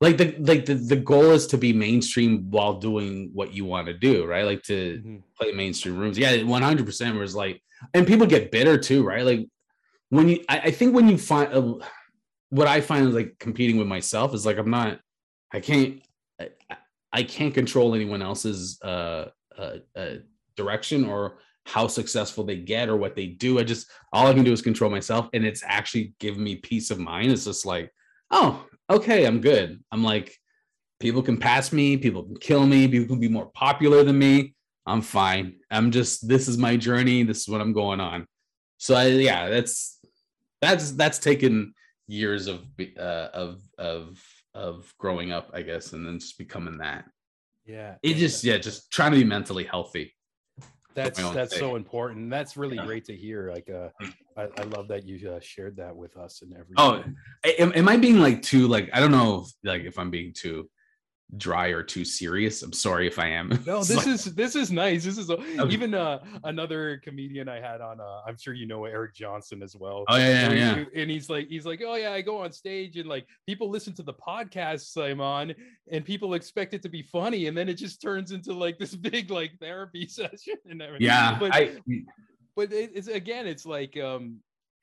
[0.00, 3.88] like the like the, the goal is to be mainstream while doing what you want
[3.88, 4.46] to do right?
[4.46, 5.16] Like to mm-hmm.
[5.38, 6.16] play mainstream rooms.
[6.16, 7.60] Yeah 100% was like
[7.92, 9.24] and people get bitter too right?
[9.24, 9.48] Like
[10.08, 11.74] when you I, I think when you find uh,
[12.50, 15.00] what I find like competing with myself is like I'm not
[15.52, 16.02] I can't
[16.40, 16.48] I,
[17.12, 20.14] I can't control anyone else's uh, uh, uh,
[20.56, 23.58] direction or how successful they get or what they do.
[23.58, 26.90] I just all I can do is control myself, and it's actually giving me peace
[26.90, 27.30] of mind.
[27.30, 27.92] It's just like,
[28.30, 29.82] oh, okay, I'm good.
[29.92, 30.36] I'm like,
[31.00, 34.54] people can pass me, people can kill me, people can be more popular than me.
[34.86, 35.56] I'm fine.
[35.70, 37.22] I'm just this is my journey.
[37.22, 38.26] This is what I'm going on.
[38.78, 39.98] So I, yeah, that's
[40.62, 41.74] that's that's taken
[42.08, 42.64] years of
[42.98, 44.20] uh, of of
[44.54, 47.04] of growing up, I guess, and then just becoming that.
[47.64, 47.96] Yeah.
[48.02, 50.14] It just yeah, just trying to be mentally healthy.
[50.94, 52.28] That's that's so important.
[52.28, 52.86] That's really yeah.
[52.86, 53.52] great to hear.
[53.52, 53.90] Like, uh,
[54.36, 56.74] I, I love that you uh, shared that with us and everything.
[56.76, 57.04] Oh,
[57.58, 60.32] am, am I being like too like I don't know if, like if I'm being
[60.32, 60.68] too
[61.36, 62.62] dry or too serious.
[62.62, 63.48] I'm sorry if I am.
[63.68, 65.04] No, this is this is nice.
[65.04, 65.74] This is a, okay.
[65.74, 68.00] even uh, another comedian I had on.
[68.00, 70.04] Uh, I'm sure you know Eric Johnson as well.
[70.08, 70.84] Oh yeah, yeah, yeah.
[70.94, 73.92] And he's like, he's like, oh yeah, I go on stage and like people listen
[73.94, 75.54] to the podcasts I'm on,
[75.90, 78.94] and people expect it to be funny, and then it just turns into like this
[78.96, 81.06] big like therapy session and everything.
[81.06, 81.72] Yeah, but I,
[82.56, 84.38] but it's again, it's like um,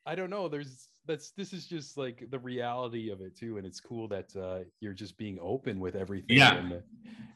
[0.05, 0.47] I don't know.
[0.47, 4.35] There's that's this is just like the reality of it too and it's cool that
[4.35, 6.55] uh you're just being open with everything yeah.
[6.55, 6.81] and,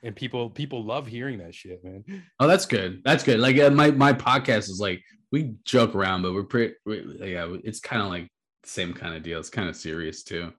[0.03, 2.03] and people people love hearing that shit man.
[2.39, 3.01] Oh that's good.
[3.03, 3.39] That's good.
[3.39, 5.01] Like uh, my my podcast is like
[5.31, 8.27] we joke around but we're pretty we, yeah it's kind of like
[8.63, 9.39] the same kind of deal.
[9.39, 10.51] It's kind of serious too.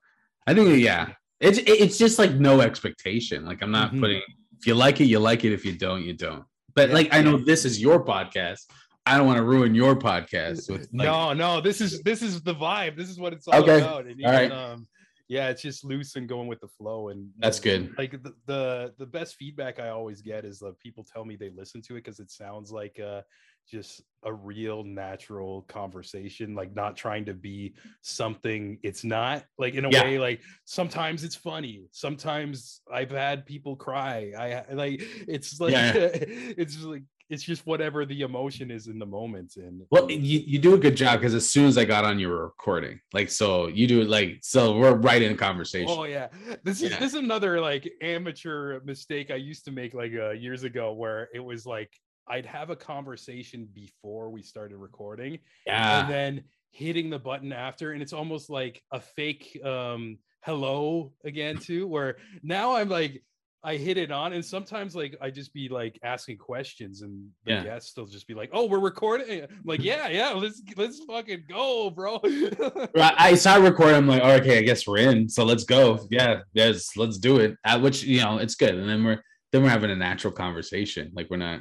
[0.47, 3.45] I think yeah it's it's just like no expectation.
[3.45, 4.01] Like i'm not mm-hmm.
[4.01, 4.23] putting
[4.59, 5.53] if you like it you like it.
[5.53, 6.45] If you don't you don't.
[6.75, 8.61] But yeah, like i know this is your podcast
[9.07, 10.71] I don't want to ruin your podcast.
[10.71, 11.07] With like...
[11.07, 12.97] no, no, this is this is the vibe.
[12.97, 13.81] This is what it's all okay.
[13.81, 14.07] about.
[14.07, 14.53] And all right.
[14.53, 14.87] Um,
[15.29, 17.11] yeah, it's just loose and going with the flow.
[17.11, 17.95] And that's good.
[17.97, 21.51] Like the, the the best feedback I always get is that people tell me they
[21.51, 23.23] listen to it because it sounds like uh
[23.71, 29.45] just a real natural conversation, like not trying to be something it's not.
[29.57, 30.03] Like in a yeah.
[30.03, 31.85] way, like sometimes it's funny.
[31.93, 34.33] Sometimes I've had people cry.
[34.37, 35.93] I like it's like yeah.
[35.95, 40.59] it's like it's just whatever the emotion is in the moment and well you, you
[40.59, 43.69] do a good job because as soon as i got on your recording like so
[43.69, 45.89] you do it like so we're right in conversation.
[45.89, 46.29] Oh yeah.
[46.65, 46.99] This is yeah.
[46.99, 51.29] this is another like amateur mistake i used to make like uh, years ago where
[51.33, 51.93] it was like
[52.29, 56.01] i'd have a conversation before we started recording yeah.
[56.01, 61.57] and then hitting the button after and it's almost like a fake um hello again
[61.57, 63.23] too where now i'm like
[63.63, 67.53] I hit it on, and sometimes like I just be like asking questions, and the
[67.53, 67.65] yeah.
[67.65, 71.45] guests will just be like, "Oh, we're recording." I'm like, yeah, yeah, let's let's fucking
[71.47, 72.21] go, bro.
[72.97, 73.97] I start recording.
[73.97, 76.07] I'm like, oh, okay, I guess we're in, so let's go.
[76.11, 77.57] Yeah, yes, let's do it.
[77.67, 81.13] At which you know, it's good, and then we're then we're having a natural conversation.
[81.15, 81.61] Like we're not,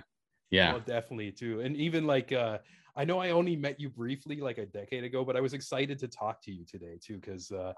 [0.51, 2.59] yeah, oh, definitely too, and even like uh
[2.99, 5.97] I know I only met you briefly like a decade ago, but I was excited
[5.99, 7.71] to talk to you today too because uh,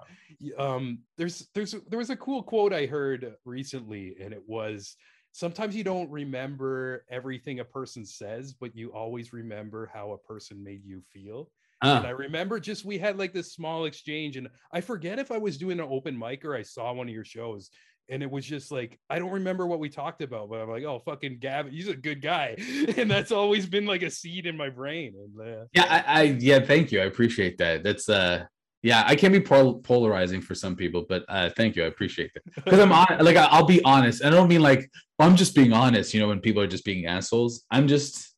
[0.58, 4.96] um, there's there's there was a cool quote I heard recently, and it was
[5.30, 10.60] sometimes you don't remember everything a person says, but you always remember how a person
[10.60, 11.50] made you feel.
[11.82, 11.98] Uh.
[11.98, 15.38] And I remember just we had like this small exchange, and I forget if I
[15.38, 17.70] was doing an open mic or I saw one of your shows,
[18.08, 20.84] and it was just like I don't remember what we talked about, but I'm like,
[20.84, 22.56] oh, fucking Gavin, he's a good guy,
[22.96, 25.14] and that's always been like a seed in my brain.
[25.16, 27.82] And uh, yeah, I, I, yeah, thank you, I appreciate that.
[27.82, 28.44] That's uh,
[28.82, 32.32] yeah, I can be pol- polarizing for some people, but uh, thank you, I appreciate
[32.34, 34.20] that because I'm on, like I'll be honest.
[34.22, 36.14] And I don't mean like I'm just being honest.
[36.14, 38.28] You know, when people are just being assholes, I'm just.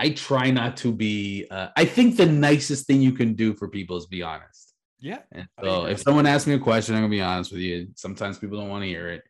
[0.00, 1.46] I try not to be.
[1.48, 4.71] Uh, I think the nicest thing you can do for people is be honest
[5.02, 5.18] yeah.
[5.32, 7.88] And so if someone asks me a question, I'm gonna be honest with you.
[7.96, 9.24] Sometimes people don't want to hear it.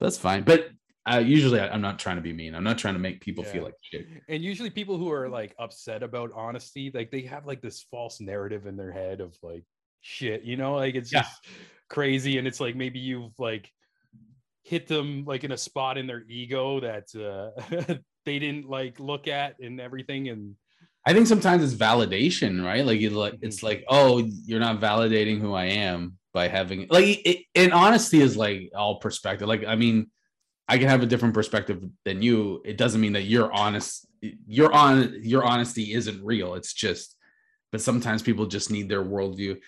[0.00, 0.44] That's fine.
[0.44, 0.70] But
[1.10, 2.54] uh, usually I'm not trying to be mean.
[2.54, 3.52] I'm not trying to make people yeah.
[3.52, 4.06] feel like shit.
[4.28, 8.20] And usually people who are like upset about honesty, like they have like this false
[8.20, 9.64] narrative in their head of like
[10.02, 11.22] shit, you know, like it's yeah.
[11.22, 11.46] just
[11.88, 12.38] crazy.
[12.38, 13.72] And it's like maybe you've like
[14.62, 17.94] hit them like in a spot in their ego that uh
[18.24, 20.28] they didn't like look at and everything.
[20.28, 20.54] And
[21.06, 22.84] I think sometimes it's validation, right?
[22.84, 27.26] Like you like it's like, oh, you're not validating who I am by having like
[27.26, 29.48] it, and honesty is like all perspective.
[29.48, 30.10] Like I mean,
[30.68, 32.60] I can have a different perspective than you.
[32.64, 34.06] It doesn't mean that you're honest.
[34.20, 36.54] Your on your honesty isn't real.
[36.54, 37.16] It's just,
[37.72, 39.60] but sometimes people just need their worldview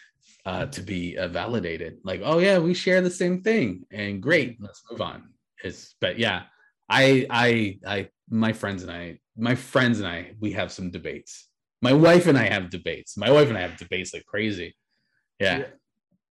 [0.45, 1.99] uh, to be uh, validated.
[2.05, 5.31] Like, oh yeah, we share the same thing, and great, let's move on.
[5.65, 6.43] It's but yeah,
[6.91, 11.49] I I I my friends and I my friends and I, we have some debates.
[11.83, 13.17] My wife and I have debates.
[13.17, 14.77] My wife and I have debates like crazy.
[15.39, 15.59] Yeah.
[15.59, 15.67] yeah.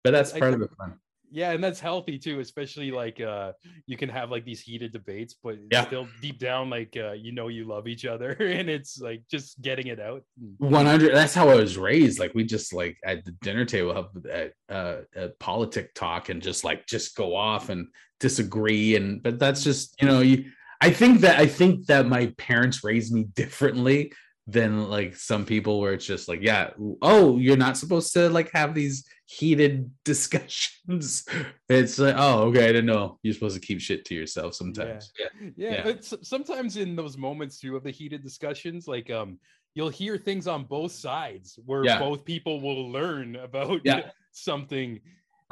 [0.02, 0.94] But that's part I, of the fun.
[1.30, 3.52] Yeah, and that's healthy too, especially like uh
[3.86, 5.86] you can have like these heated debates, but yeah.
[5.86, 9.60] still deep down, like uh you know you love each other and it's like just
[9.62, 10.22] getting it out.
[10.58, 12.18] 100 that's how I was raised.
[12.18, 16.42] Like we just like at the dinner table have a, uh, a politic talk and
[16.42, 20.44] just like just go off and disagree and but that's just you know you
[20.80, 24.12] I think that I think that my parents raised me differently
[24.46, 26.70] than like some people where it's just like, yeah,
[27.02, 31.26] oh, you're not supposed to like have these heated discussions.
[31.68, 35.12] It's like, oh, okay, I didn't know you're supposed to keep shit to yourself sometimes.
[35.18, 35.50] Yeah, yeah.
[35.56, 35.70] yeah.
[35.70, 35.82] yeah.
[35.82, 39.38] But sometimes in those moments too of the heated discussions, like um,
[39.74, 41.98] you'll hear things on both sides where yeah.
[41.98, 44.10] both people will learn about yeah.
[44.32, 45.00] something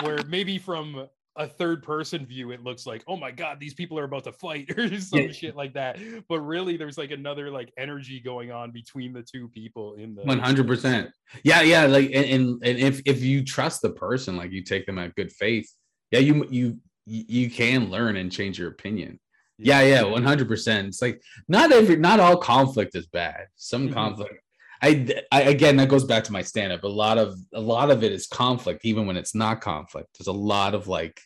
[0.02, 3.98] where maybe from a third person view it looks like oh my god these people
[3.98, 5.98] are about to fight or some shit like that.
[6.28, 10.22] But really there's like another like energy going on between the two people in the
[10.22, 11.10] 100%
[11.42, 14.86] yeah yeah like and, and, and if if you trust the person like you take
[14.86, 15.70] them at good faith
[16.10, 19.20] yeah you you you can learn and change your opinion.
[19.58, 19.82] Yeah.
[19.82, 23.46] Yeah 100% it's like not every not all conflict is bad.
[23.56, 23.94] Some mm-hmm.
[23.94, 24.43] conflict
[24.84, 26.84] I, I again that goes back to my stand up.
[26.84, 30.08] A lot of a lot of it is conflict, even when it's not conflict.
[30.18, 31.20] There's a lot of like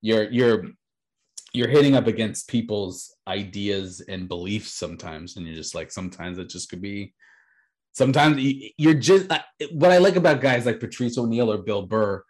[0.00, 0.64] you're you're
[1.54, 6.48] you're hitting up against people's ideas and beliefs sometimes, and you're just like sometimes it
[6.48, 7.14] just could be.
[7.92, 8.42] Sometimes
[8.76, 9.30] you're just
[9.70, 12.24] what I like about guys like Patrice O'Neal or Bill Burr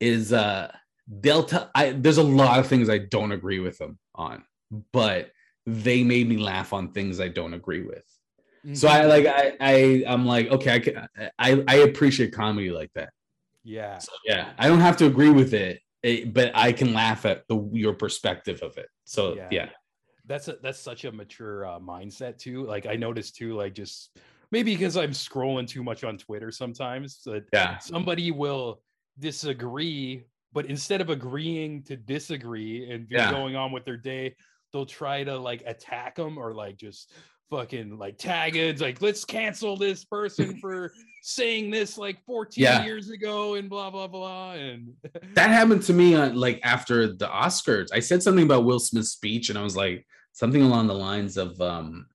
[0.00, 0.70] is uh
[1.08, 4.44] they'll I there's a lot of things I don't agree with them on,
[4.92, 5.30] but
[5.64, 8.04] they made me laugh on things I don't agree with
[8.64, 8.74] Mm-hmm.
[8.74, 11.08] So I like I I I'm like okay I can
[11.38, 13.10] I I appreciate comedy like that.
[13.62, 13.98] Yeah.
[13.98, 14.52] So, yeah.
[14.58, 17.94] I don't have to agree with it, it, but I can laugh at the your
[17.94, 18.88] perspective of it.
[19.04, 19.48] So yeah.
[19.50, 19.68] yeah.
[20.26, 22.64] That's a, that's such a mature uh, mindset too.
[22.64, 24.16] Like I noticed too, like just
[24.50, 27.20] maybe because I'm scrolling too much on Twitter sometimes.
[27.24, 27.78] That yeah.
[27.78, 28.80] somebody will
[29.18, 33.30] disagree, but instead of agreeing to disagree and yeah.
[33.30, 34.36] going on with their day,
[34.72, 37.12] they'll try to like attack them or like just
[37.50, 40.92] fucking like taggeds like let's cancel this person for
[41.22, 42.84] saying this like 14 yeah.
[42.84, 44.92] years ago and blah blah blah and
[45.34, 49.10] that happened to me on like after the oscars i said something about will smith's
[49.10, 52.06] speech and i was like something along the lines of um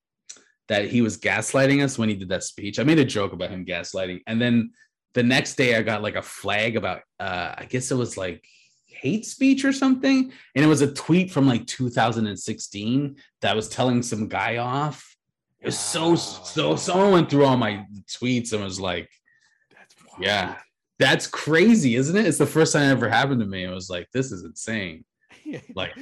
[0.68, 3.50] that he was gaslighting us when he did that speech i made a joke about
[3.50, 4.72] him gaslighting and then
[5.14, 8.44] the next day i got like a flag about uh i guess it was like
[8.86, 14.04] hate speech or something and it was a tweet from like 2016 that was telling
[14.04, 15.16] some guy off
[15.62, 19.10] it was so so someone went through all my tweets and was like,
[19.72, 20.55] That's yeah,
[20.99, 22.26] that's crazy, isn't it?
[22.26, 23.64] It's the first time it ever happened to me.
[23.64, 25.05] It was like, this is insane.
[25.76, 25.97] Like,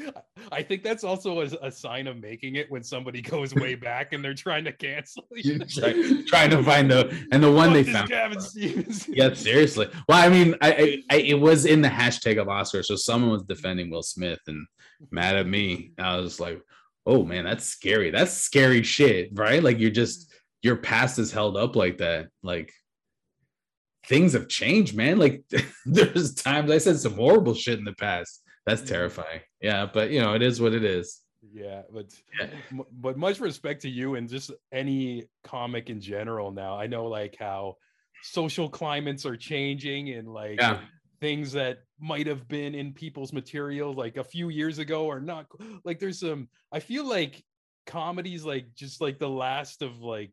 [0.51, 4.11] I think that's also a, a, sign of making it when somebody goes way back
[4.11, 5.59] and they're trying to cancel you.
[5.59, 5.93] Try,
[6.27, 8.09] trying to find the and the one they found.
[8.09, 9.89] yeah, seriously.
[10.09, 13.43] Well, I mean, I, I, it was in the hashtag of Oscar, so someone was
[13.43, 14.67] defending Will Smith and
[15.11, 15.93] mad at me.
[15.97, 16.61] I was like,
[17.07, 18.11] oh man, that's scary.
[18.11, 19.63] That's scary shit, right?
[19.63, 20.31] Like you're just
[20.61, 22.27] your past is held up like that.
[22.43, 22.71] Like
[24.05, 25.17] things have changed, man.
[25.17, 25.43] Like
[25.85, 28.43] there's times I said some horrible shit in the past.
[28.65, 29.39] That's terrifying.
[29.61, 31.21] Yeah, but you know, it is what it is.
[31.53, 32.07] Yeah, but
[32.39, 32.47] yeah.
[32.91, 36.77] but much respect to you and just any comic in general now.
[36.77, 37.77] I know like how
[38.23, 40.79] social climates are changing and like yeah
[41.19, 45.47] things that might have been in people's material like a few years ago or not
[45.83, 47.43] like there's some i feel like
[47.85, 50.31] comedies like just like the last of like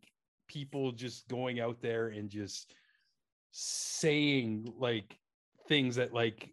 [0.48, 2.74] people just going out there and just
[3.52, 5.16] saying like
[5.68, 6.50] things that like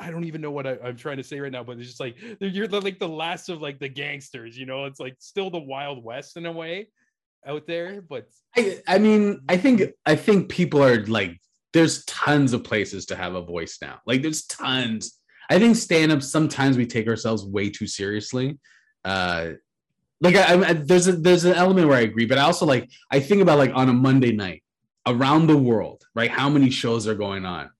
[0.00, 2.00] I don't even know what I, am trying to say right now, but it's just
[2.00, 4.84] like you're like the last of like the gangsters, you know.
[4.84, 6.88] It's like still the Wild West in a way
[7.46, 11.40] out there, but I, I mean, I think I think people are like
[11.72, 13.98] there's tons of places to have a voice now.
[14.06, 15.18] Like there's tons.
[15.50, 18.58] I think stand up sometimes we take ourselves way too seriously.
[19.04, 19.52] Uh,
[20.20, 22.90] like I, I, there's a, there's an element where I agree, but I also like
[23.10, 24.62] I think about like on a Monday night
[25.06, 26.30] around the world, right?
[26.30, 27.70] How many shows are going on?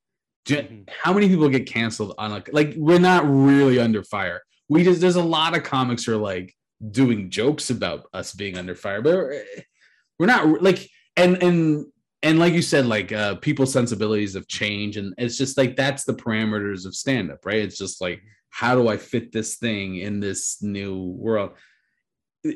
[0.47, 0.83] Mm-hmm.
[0.89, 4.43] How many people get canceled on like like we're not really under fire.
[4.69, 6.55] We just there's a lot of comics who are like
[6.91, 9.45] doing jokes about us being under fire, but we're,
[10.19, 11.87] we're not like and and
[12.23, 16.05] and like you said like uh people's sensibilities have changed and it's just like that's
[16.05, 17.59] the parameters of stand up right?
[17.59, 21.53] It's just like how do i fit this thing in this new world?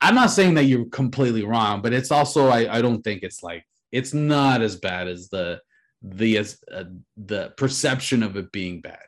[0.00, 3.42] I'm not saying that you're completely wrong but it's also i, I don't think it's
[3.42, 5.60] like it's not as bad as the
[6.02, 6.84] the as uh,
[7.16, 8.98] the perception of it being bad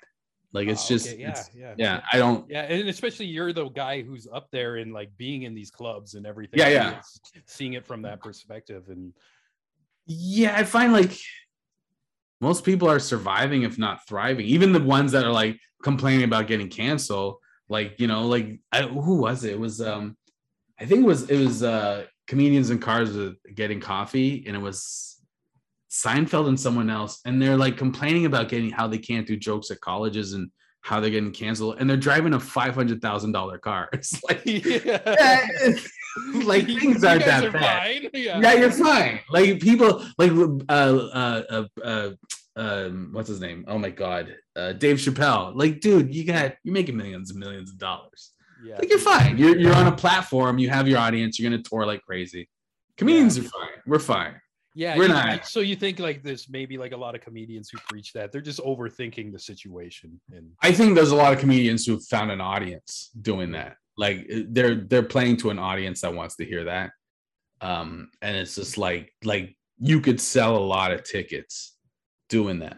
[0.53, 1.20] like it's oh, just okay.
[1.20, 2.01] yeah, it's, yeah, yeah.
[2.12, 2.49] I don't.
[2.49, 6.14] Yeah, and especially you're the guy who's up there and like being in these clubs
[6.14, 6.61] and everything.
[6.61, 7.01] Yeah, yeah.
[7.47, 9.12] Seeing it from that perspective and.
[10.09, 11.18] Yeah, I find like
[12.40, 14.47] most people are surviving, if not thriving.
[14.47, 17.36] Even the ones that are like complaining about getting canceled.
[17.68, 19.53] Like you know, like I, who was it?
[19.53, 20.16] It was um,
[20.78, 23.16] I think it was it was uh comedians in cars
[23.55, 25.15] getting coffee, and it was
[25.91, 29.70] Seinfeld and someone else, and they're like complaining about getting how they can't do jokes
[29.70, 30.51] at colleges and
[30.82, 33.89] how they're getting canceled, and they're driving a five hundred thousand dollar car.
[33.93, 35.47] It's like, yeah.
[36.45, 38.03] like things aren't that are bad.
[38.03, 38.11] fine.
[38.14, 38.41] Yeah.
[38.41, 39.20] Yeah, you're fine.
[39.30, 42.11] Like people, like uh, uh, uh, uh,
[42.57, 43.64] um, what's his name?
[43.68, 45.53] Oh my god, uh, Dave Chappelle.
[45.55, 48.32] Like, dude, you got you're making millions and millions of dollars.
[48.64, 48.76] Yeah.
[48.78, 49.39] Like, you're fine.
[49.39, 50.59] You're you're on a platform.
[50.59, 51.39] You have your audience.
[51.39, 52.49] You're gonna tour like crazy.
[52.97, 53.82] Comedians are fine.
[53.87, 54.41] We're fine.
[54.77, 56.51] Yeah, We're you- not- So you think like this?
[56.51, 60.20] Maybe like a lot of comedians who preach that they're just overthinking the situation.
[60.31, 63.79] And I think there's a lot of comedians who have found an audience doing that.
[63.97, 66.91] Like they're they're playing to an audience that wants to hear that.
[67.62, 71.79] Um, and it's just like like you could sell a lot of tickets
[72.29, 72.77] doing that.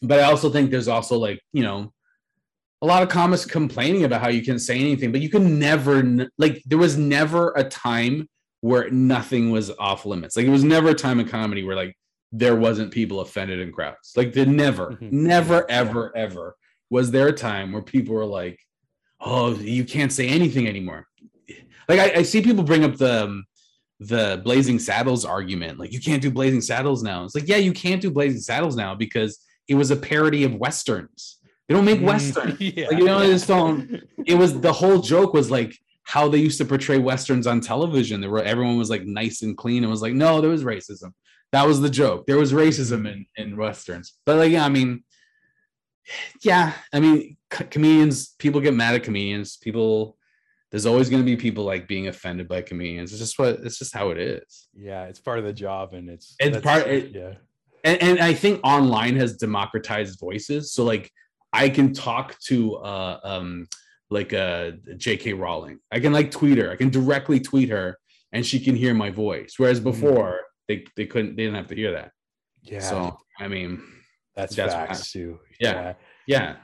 [0.00, 1.92] But I also think there's also like, you know,
[2.80, 6.28] a lot of comics complaining about how you can say anything, but you can never
[6.38, 8.28] like there was never a time
[8.60, 10.36] where nothing was off limits.
[10.36, 11.96] Like it was never a time in comedy where like
[12.32, 14.12] there wasn't people offended in crowds.
[14.16, 15.12] Like there never, Mhm.
[15.12, 16.56] never, ever, ever
[16.90, 18.58] was there a time where people were like,
[19.20, 21.06] "Oh, you can't say anything anymore."
[21.88, 23.44] Like I, I see people bring up the um,
[24.00, 27.24] the Blazing Saddles argument, like you can't do Blazing Saddles now.
[27.24, 30.54] It's like, yeah, you can't do Blazing Saddles now because it was a parody of
[30.54, 31.38] westerns.
[31.68, 32.60] They don't make westerns.
[32.60, 33.32] yeah, Like, you know, I yeah.
[33.32, 35.76] just don't- It was the whole joke was like
[36.14, 38.22] how they used to portray westerns on television.
[38.22, 39.84] There were everyone was like nice and clean.
[39.84, 41.12] It was like, no, there was racism.
[41.52, 42.26] That was the joke.
[42.26, 44.14] There was racism in, in westerns.
[44.24, 45.04] But like, yeah, I mean,
[46.42, 49.58] yeah, I mean, co- comedians, people get mad at comedians.
[49.58, 50.16] People,
[50.70, 53.10] there's always going to be people like being offended by comedians.
[53.12, 54.68] It's just what it's just how it is.
[54.74, 57.34] Yeah, it's part of the job, and it's It's part- it- yeah,
[57.84, 60.72] and, and I think online has democratized voices.
[60.72, 61.10] So like
[61.52, 63.68] I can talk to uh um
[64.10, 65.32] like uh J.K.
[65.34, 65.78] Rowling.
[65.90, 66.70] I can like tweet her.
[66.70, 67.98] I can directly tweet her
[68.32, 69.54] and she can hear my voice.
[69.58, 72.12] Whereas before they they couldn't they didn't have to hear that.
[72.62, 72.80] yeah.
[72.80, 73.82] So I mean
[74.34, 75.40] that's, that's facts too.
[75.60, 75.94] Yeah.
[76.26, 76.56] yeah.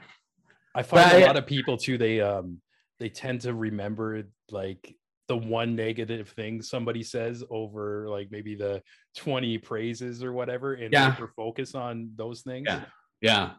[0.73, 1.97] I find But a I- lot of people too.
[1.97, 2.61] They um
[2.99, 4.95] they tend to remember like
[5.27, 8.81] the one negative thing somebody says over like maybe the
[9.17, 11.15] 20 praises or whatever and Yeah.
[11.35, 12.67] focus on those things.
[12.69, 12.85] Yeah.
[13.21, 13.51] Yeah.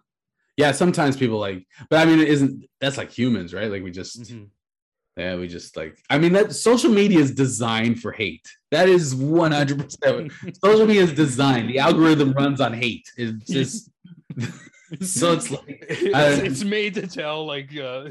[0.57, 0.73] Yeah.
[0.73, 3.71] Sometimes people like, but I mean, it isn't that's like humans, right?
[3.71, 4.49] Like we just Mhm.
[5.17, 8.47] Yeah, we just like I mean that social media is designed for hate.
[8.71, 11.71] That is 100% social media is designed.
[11.71, 13.11] The algorithm runs on hate.
[13.17, 13.91] It's just
[15.01, 18.05] so it's like it's, it's made to tell like uh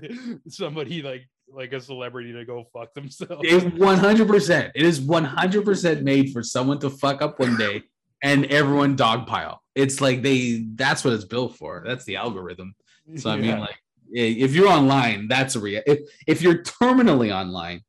[0.50, 3.42] somebody like like a celebrity to go fuck themselves.
[3.44, 4.72] it's 100%.
[4.76, 7.84] It is 100% made for someone to fuck up one day
[8.24, 9.58] and everyone dogpile.
[9.76, 11.84] It's like they that's what it's built for.
[11.86, 12.76] That's the algorithm.
[13.18, 13.60] So I mean Yeah.
[13.60, 13.80] like
[14.12, 17.82] if you're online, that's a real if, if you're terminally online,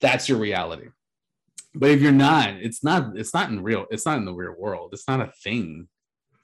[0.00, 0.88] that's your reality.
[1.74, 4.54] But if you're not, it's not it's not in real it's not in the real
[4.58, 4.90] world.
[4.92, 5.88] It's not a thing.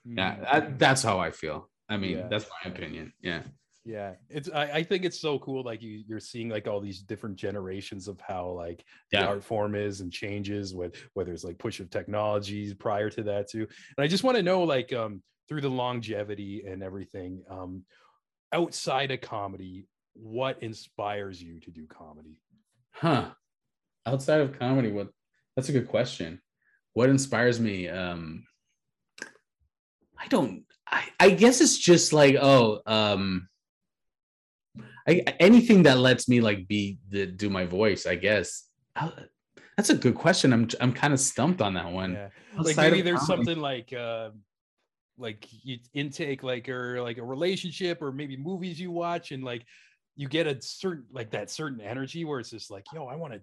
[0.05, 0.43] Yeah, Mm.
[0.51, 1.69] that, that's how I feel.
[1.87, 2.27] I mean, Yeah.
[2.29, 3.13] that's my opinion.
[3.21, 3.43] Yeah.
[3.89, 7.01] Yeah it's I, I think it's so cool like you you're seeing like all these
[7.01, 9.21] different generations of how like Yeah.
[9.21, 13.23] the art form is and changes with whether it's like push of technologies prior to
[13.23, 13.65] that too
[13.97, 17.83] and i just want to know like um through the longevity and everything um
[18.53, 22.37] outside of comedy what inspires you to do comedy
[22.91, 23.29] Huh.
[24.05, 25.09] Outside of comedy, what
[25.55, 26.41] that's a good question.
[26.93, 27.87] What inspires me?
[27.87, 28.43] Um
[30.17, 33.48] I don't I, I guess it's just like, oh, um
[35.09, 38.67] I anything that lets me like be the do my voice, I guess.
[38.95, 39.11] Uh,
[39.75, 40.53] That's a good question.
[40.53, 42.13] I'm I'm kind of stumped on that one.
[42.13, 43.45] yeah like maybe there's comedy.
[43.45, 44.29] something like uh
[45.17, 49.65] like you intake like or like a relationship or maybe movies you watch and like
[50.15, 53.33] you get a certain like that certain energy where it's just like yo i want
[53.33, 53.41] to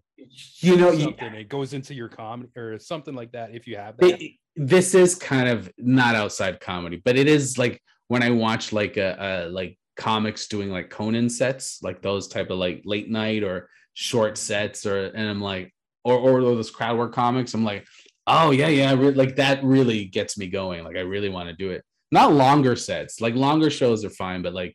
[0.60, 3.76] You know, you, something it goes into your comedy or something like that if you
[3.76, 8.22] have that it, this is kind of not outside comedy, but it is like when
[8.22, 12.58] I watch like a, a like comics doing like Conan sets, like those type of
[12.58, 15.74] like late night or short sets, or and I'm like,
[16.04, 17.86] or or those crowd work comics, I'm like,
[18.26, 20.84] oh yeah, yeah, like that really gets me going.
[20.84, 21.84] Like I really want to do it.
[22.12, 24.74] Not longer sets, like longer shows are fine, but like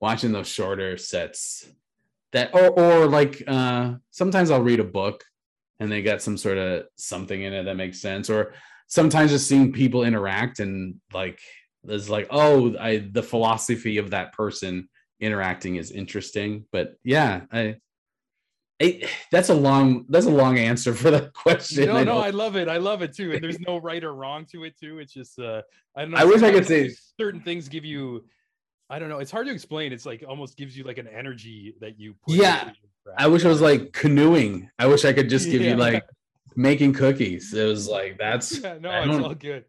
[0.00, 1.66] watching those shorter sets
[2.32, 5.24] that or or like uh sometimes I'll read a book
[5.78, 8.54] and they got some sort of something in it that makes sense or
[8.88, 11.38] sometimes just seeing people interact and like
[11.84, 14.88] there's like oh i the philosophy of that person
[15.20, 16.64] interacting is interesting.
[16.72, 17.76] But yeah i
[18.82, 21.86] I, that's a long that's a long answer for that question.
[21.86, 22.68] No I no i love it.
[22.68, 23.32] I love it too.
[23.32, 24.98] And there's no right or wrong to it too.
[24.98, 25.62] It's just uh
[25.96, 26.18] i don't know.
[26.18, 28.24] I wish I could say- certain things give you
[28.90, 29.18] i don't know.
[29.20, 29.92] It's hard to explain.
[29.92, 33.20] It's like almost gives you like an energy that you put Yeah, into your craft.
[33.20, 34.68] i wish it was like canoeing.
[34.78, 35.70] I wish i could just give Yeah.
[35.70, 36.02] you like
[36.56, 37.54] making cookies.
[37.54, 39.64] It was like that's yeah, no, it's all good.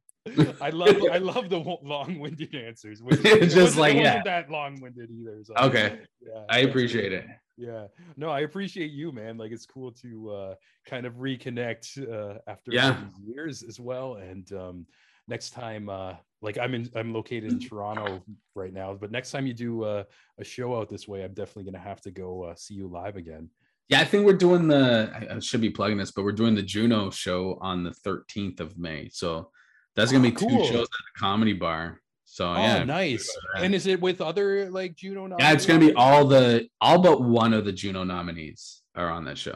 [0.62, 3.02] I love I love the long-winded answers.
[3.04, 4.22] which- It's it just like, yeah.
[4.24, 5.44] that long-winded either.
[5.44, 6.00] so, Okay.
[6.22, 7.14] yeah, i appreciate good.
[7.14, 7.86] it yeah
[8.18, 10.56] no i appreciate you man like it's cool to uh
[10.88, 12.98] kind of reconnect uh after Yeah.
[13.24, 14.88] years as well and um
[15.28, 18.24] next time uh like i'm in i'm located in toronto
[18.56, 20.04] right now but next time you do uh,
[20.40, 23.18] a show out this way i'm definitely gonna have to go uh, see you live
[23.18, 23.48] again
[23.90, 25.12] Yeah, I think we're doing the.
[25.14, 28.62] I- I should be plugging this, but we're doing the Juno show on the 13th
[28.62, 29.10] of May.
[29.12, 29.52] So
[29.96, 30.66] that's gonna Oh, be ah, two cool.
[30.66, 32.00] shows at the Comedy Bar.
[32.26, 35.94] So oh yeah, nice and is it with other like juno yeah, it's gonna be
[35.94, 39.54] all the all but one of the Juno nominees are on that show,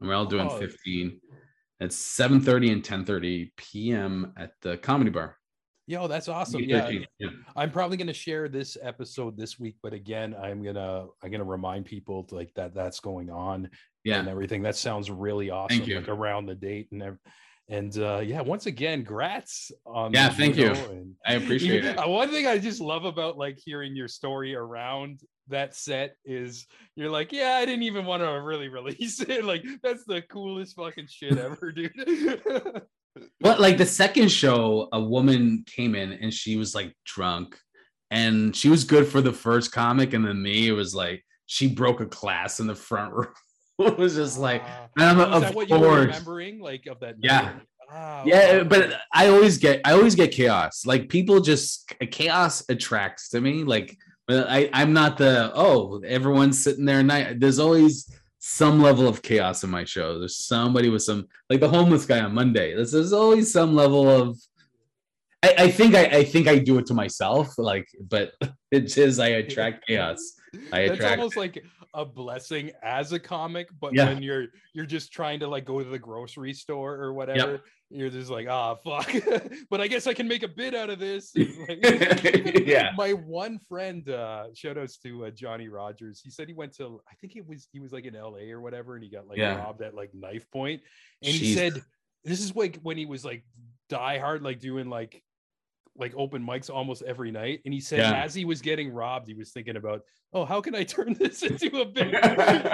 [0.00, 0.56] and we're all doing Oh.
[0.58, 1.20] 15.
[1.80, 4.32] It's 7:30 and 10:30 p.m.
[4.36, 5.36] at the Comedy Bar.
[5.86, 6.88] yo that's awesome yeah
[7.18, 7.28] yeah.
[7.56, 11.42] I'm probably going to share this episode this week, but again, I'm gonna I'm gonna
[11.42, 13.68] remind people like that that's going on
[14.04, 14.20] Yeah.
[14.20, 14.62] and everything.
[14.62, 15.96] That sounds really awesome, you.
[15.96, 17.18] like around the date and ev-
[17.70, 18.40] and uh, yeah.
[18.40, 20.70] Once again, grats on Yeah, thank you.
[20.72, 22.08] And- I appreciate Even- it.
[22.08, 26.66] One thing I just love about like hearing your story around that set is
[26.96, 29.44] you're like, yeah, I didn't even want to really release it.
[29.44, 31.92] Like that's the coolest fucking shit ever, dude.
[33.40, 37.58] But like the second show, a woman came in and she was like drunk,
[38.12, 41.66] and she was good for the first comic, and then me, it was like she
[41.66, 43.26] broke a class in the front row.
[43.86, 44.62] It was just like,
[44.96, 47.16] and I'm, of that what you were course, remembering, like of that?
[47.20, 47.52] Yeah.
[47.90, 48.62] Ah, yeah.
[48.62, 50.86] But I always get, I always get chaos.
[50.86, 53.64] Like people just chaos attracts to me.
[53.64, 53.96] Like,
[54.28, 57.02] I, I'm not the oh, everyone's sitting there.
[57.02, 57.40] Night.
[57.40, 60.20] There's always some level of chaos in my show.
[60.20, 62.74] There's somebody with some like the homeless guy on Monday.
[62.74, 64.38] There's, there's always some level of
[65.42, 68.32] I, I think I, I think I do it to myself, like, but
[68.70, 70.34] it is I attract chaos.
[70.72, 71.64] I That's attract almost like
[71.94, 74.06] a blessing as a comic, but Yeah.
[74.06, 78.10] when you're you're just trying to like go to the grocery store or whatever, you're
[78.10, 79.12] just like, ah, fuck.
[79.70, 81.32] but I guess I can make a bit out of this.
[81.68, 81.80] Like,
[82.66, 82.92] Yeah.
[82.96, 86.20] My one friend, uh, shout outs to uh, Johnny Rogers.
[86.22, 88.60] He said he went to, I think it was he was like in LA or
[88.60, 89.56] whatever, and he got like Yeah.
[89.56, 90.82] robbed at like knife point.
[91.22, 91.82] And he said
[92.24, 93.44] this is like when he was like
[93.88, 95.22] die hard, like doing like
[95.96, 97.60] like open mics almost every night.
[97.64, 98.22] And he said Yeah.
[98.24, 101.42] as he was getting robbed, he was thinking about, oh, how can I turn this
[101.42, 102.14] into a bit?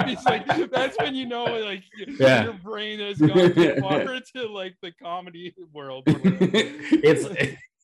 [0.09, 1.83] He's like, that's when you know, like,
[2.19, 2.45] Yeah.
[2.45, 6.05] your brain has gone too far into like the comedy world.
[6.07, 7.27] it's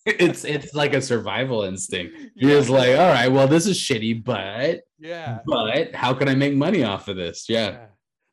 [0.05, 2.17] it's it's like a survival instinct.
[2.35, 2.59] You're Yeah.
[2.59, 5.39] just like, all right, well, this is shitty, but yeah.
[5.47, 7.47] but how can I make money off of this?
[7.49, 7.87] Yeah.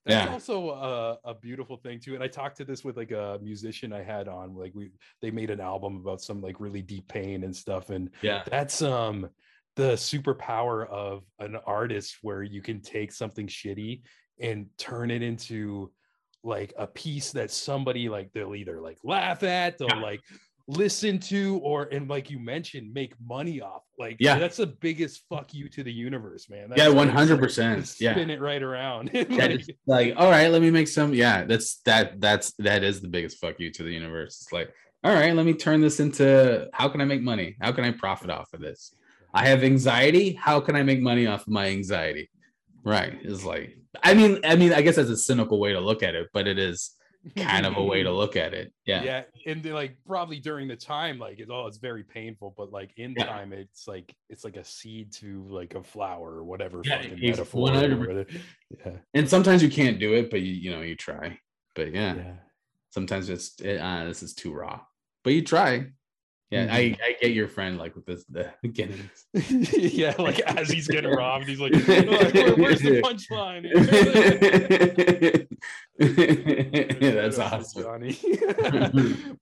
[0.10, 0.34] That's Yeah.
[0.34, 2.16] also a, a beautiful thing too.
[2.16, 4.92] And I talked to this with like a musician I had on, like we
[5.22, 7.90] they made an album about some like really deep pain and stuff.
[7.92, 8.44] And Yeah.
[8.50, 9.30] that's um
[9.76, 14.02] the superpower of an artist where you can take something shitty
[14.40, 15.92] and turn it into
[16.44, 20.02] like a piece that somebody like they'll either like laugh at, they'll Yeah.
[20.02, 20.22] like
[20.70, 23.82] listen to, or and like you mentioned, make money off.
[23.98, 24.38] Like Yeah.
[24.38, 26.70] that's the biggest fuck you to the universe, man.
[26.76, 27.96] Yeah, That's like- hundred percent.
[28.00, 28.12] Yeah.
[28.14, 29.10] spin it right around.
[29.30, 31.14] Like, like, all right, let me make some.
[31.14, 32.22] Yeah, that's that.
[32.22, 34.42] That's that is the biggest fuck you to the universe.
[34.44, 34.72] It's like,
[35.04, 37.56] all right, let me turn this into how can I make money?
[37.62, 38.94] How can I profit off of this?
[39.34, 40.34] I have anxiety.
[40.34, 42.30] How can I make money off of my anxiety?
[42.84, 43.18] Right.
[43.24, 46.16] It's like, I mean, I mean, I guess that's a cynical way to look at
[46.16, 46.92] it, but it is
[47.36, 48.74] kind of a way to look at it.
[48.86, 49.04] Yeah.
[49.04, 52.92] yeah and like probably during the time like it's oh it's very painful but like
[52.98, 53.26] in Yeah.
[53.26, 57.20] time it's like it's like a seed to like a flower or whatever Yeah, fucking
[57.20, 58.26] metaphor or
[58.86, 61.40] yeah And sometimes you can't do it, but you you know you try.
[61.76, 62.34] But yeah, yeah
[62.92, 64.82] sometimes it's it, uh, this is too raw,
[65.24, 65.88] but you try.
[66.52, 69.10] Yeah, I, I get your friend like with this the beginning.
[69.34, 73.70] yeah like as he's getting robbed he's like "Oh, where's the punchline
[76.00, 77.84] That's out to awesome.
[77.84, 78.18] Johnny.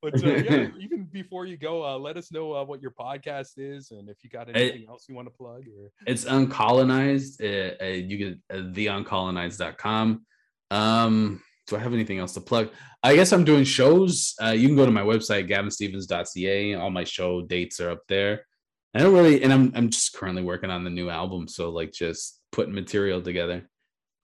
[0.02, 3.54] but uh, yeah, even before you go, uh, let us know uh, what your podcast
[3.58, 5.64] is and if you got anything else you want to plug.
[5.68, 7.42] Or It's uncolonized.
[7.42, 10.26] Uh, uh, you get uh, theuncolonized.com.
[10.72, 12.70] Um, do I have anything else to plug?
[13.04, 14.34] I guess I'm doing shows.
[14.42, 16.76] Uh, you can go to my website, gavinstevens.ca.
[16.76, 18.46] All my show dates are up there.
[18.94, 21.92] I don't really, and I'm I'm just currently working on the new album, so like
[21.92, 23.70] just putting material together,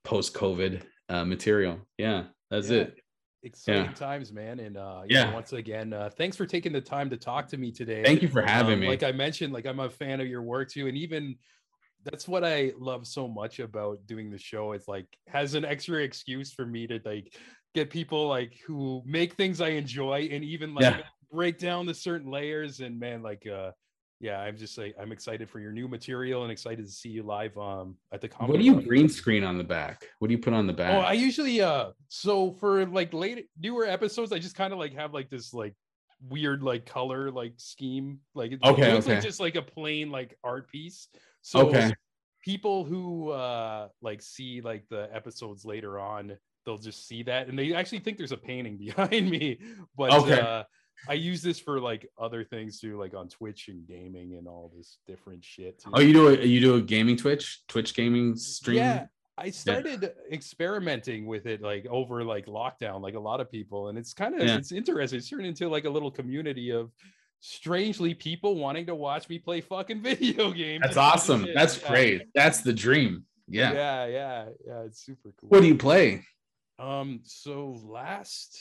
[0.04, 1.78] post COVID uh, material.
[1.98, 2.78] Yeah, that's Yeah.
[2.80, 2.98] it.
[3.42, 3.92] exciting Yeah.
[3.92, 4.58] times, man.
[4.58, 7.70] And uh, yeah, once again, uh, thanks for taking the time to talk to me
[7.72, 8.02] today.
[8.02, 8.88] Thank you for having Um, me.
[8.88, 11.36] Like I mentioned, like I'm a fan of your work too, and even
[12.04, 14.72] that's what I love so much about doing the show.
[14.72, 17.34] It's like has an extra excuse for me to like
[17.74, 21.00] get people like who make things I enjoy and even like Yeah.
[21.32, 22.80] break down the certain layers.
[22.80, 23.72] And man, like uh
[24.20, 27.22] yeah, I'm just like I'm excited for your new material and excited to see you
[27.24, 28.52] live um at the comedy.
[28.52, 28.86] what do you Club.
[28.86, 30.06] green screen on the back?
[30.18, 30.94] What do you put on the back?
[30.94, 34.94] Oh, I usually uh so for like late newer episodes, I just kind of like
[34.94, 35.74] have like this like
[36.28, 38.20] weird like color like scheme.
[38.34, 39.26] Like Okay, it looks like okay.
[39.26, 41.08] just like a plain like art piece.
[41.46, 41.92] So okay.
[42.42, 47.58] people who uh like see like the episodes later on they'll just see that and
[47.58, 49.58] they actually think there's a painting behind me
[49.96, 50.40] but Okay.
[50.40, 50.62] uh
[51.08, 54.72] i use this for like other things too like on twitch and gaming and all
[54.74, 55.90] this different shit too.
[55.92, 58.76] Oh, you do a you do a gaming Twitch Twitch gaming stream?
[58.76, 63.88] yeah i started experimenting with it like over like lockdown like a lot of people
[63.88, 64.56] and it's kind of Yeah.
[64.56, 66.90] it's interesting it's turned into like a little community of
[67.46, 71.46] strangely people wanting to watch me play fucking video games That's and awesome.
[71.54, 72.28] That's great.
[72.34, 73.24] That's the dream.
[73.46, 73.72] Yeah.
[73.74, 76.24] yeah yeah yeah it's super cool What do you play?
[76.78, 78.58] um so last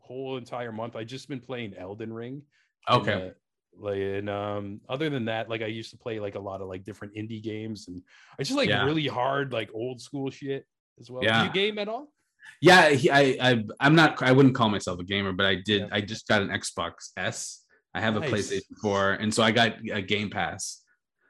[0.00, 2.40] whole entire month i just been playing elden ring
[2.88, 3.12] and, Okay.
[3.12, 3.30] uh,
[3.78, 6.66] like and um other than that like i used to play like a lot of
[6.68, 8.00] like different indie games and
[8.38, 8.84] i just like Yeah.
[8.86, 10.64] really hard like old school shit
[10.98, 11.44] as well do Yeah.
[11.44, 12.08] you game at all
[12.62, 14.20] Yeah, he, I, I, I'm not.
[14.22, 15.82] I wouldn't call myself a gamer, but I did.
[15.82, 15.88] Yeah.
[15.96, 17.61] I just got an Xbox S.
[17.94, 18.28] I have Nice.
[18.28, 20.80] a PlayStation 4, and so I got a Game Pass.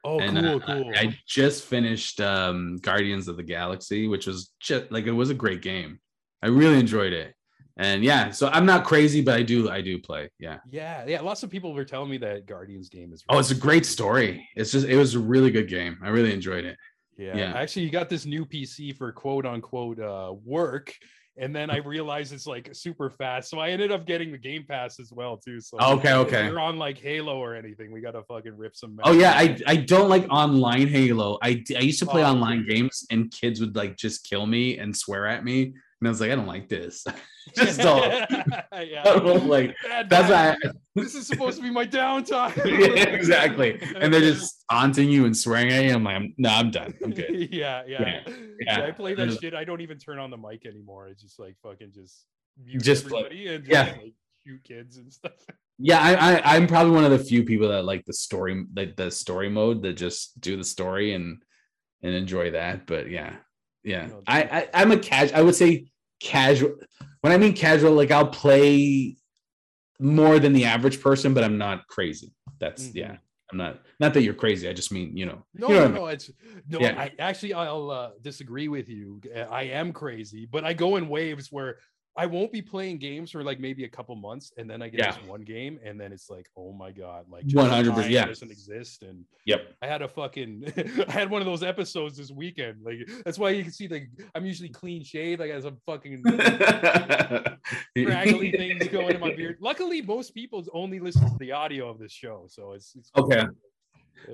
[0.05, 4.53] oh and cool uh, cool I just finished um, Guardians of the Galaxy, which was
[4.61, 5.99] just like it was a great game.
[6.43, 7.35] I really enjoyed it,
[7.77, 8.31] and yeah.
[8.31, 9.71] So I'm not crazy, but I do.
[9.71, 10.29] I do play.
[10.39, 10.59] Yeah.
[10.71, 13.55] yeah yeah lots of people were telling me that guardians game is Oh, it's a
[13.57, 14.49] great story.
[14.57, 14.87] It's just.
[14.87, 15.99] It was a really good game.
[16.03, 16.77] I really enjoyed it.
[17.17, 17.37] Yeah.
[17.37, 17.53] Yeah.
[17.55, 20.93] Actually, you got this new PC for quote unquote uh, work.
[21.39, 23.49] And then I realized it's like super fast.
[23.49, 25.61] So I ended up getting the Game Pass as well, too.
[25.61, 26.47] So oh, Okay, if okay.
[26.47, 29.59] you're on like Halo or anything, we gotta fucking rip some Oh yeah, I.
[29.67, 31.39] I don't like online Halo.
[31.43, 34.77] I I used to play Oh, online games and kids would like just kill me
[34.79, 35.73] and swear at me,
[36.03, 37.05] and I was like, I don't like this.
[37.55, 38.03] just don't.
[38.11, 38.65] yeah.
[38.73, 39.75] I like.
[39.85, 40.71] Bad, That's why.
[40.97, 42.57] this is supposed to be my downtime.
[42.65, 43.81] Yeah, exactly.
[43.97, 45.95] And they're just taunting you and swearing at you.
[45.95, 46.93] I'm like, I'm- no, I'm done.
[47.05, 47.49] I'm good.
[47.53, 48.83] yeah, yeah, Yeah, yeah.
[48.83, 49.55] I play that shit.
[49.55, 51.09] I don't even turn on the mic anymore.
[51.09, 52.25] I just like fucking just
[52.79, 53.47] Just play.
[53.47, 53.95] and just Yeah.
[54.03, 55.33] like shoot kids and stuff.
[55.79, 58.97] Yeah, I, I I'm probably one of the few people that like the story, like
[58.97, 61.41] the story mode, that just do the story and
[62.03, 62.87] and enjoy that.
[62.89, 63.37] But yeah,
[63.85, 65.39] yeah, I, I I'm a casual.
[65.39, 65.91] I would say
[66.23, 66.77] casual.
[67.21, 69.17] When I mean casual, like I'll play
[70.01, 72.33] more than the average person, but I'm not crazy.
[72.59, 72.95] That's Mhm.
[72.95, 73.17] yeah.
[73.51, 74.67] I'm not not that you're crazy.
[74.69, 75.45] I just mean you know.
[75.55, 75.95] No, you know no, I mean.
[75.95, 76.07] no.
[76.07, 76.31] It's
[76.69, 76.81] no.
[76.81, 76.99] Yeah.
[76.99, 79.21] I actually I'll uh, disagree with you.
[79.51, 81.77] I am crazy, but I go in waves where
[82.15, 85.01] I won't be playing games for like maybe a couple months, and then I get
[85.01, 85.13] Yeah.
[85.13, 88.27] this one game, and then it's like, oh my god, like 100%, yeah.
[88.27, 89.03] doesn't exist.
[89.03, 89.75] And Yep.
[89.81, 90.73] I had a fucking
[91.09, 92.83] I had one of those episodes this weekend.
[92.85, 95.41] Like that's why you can see like I'm usually clean shaved.
[95.41, 96.23] Like I got some fucking
[97.99, 99.57] scraggly things going in my beard.
[99.61, 103.45] Luckily, most people only listen to the audio of this show, so it's, it's Okay.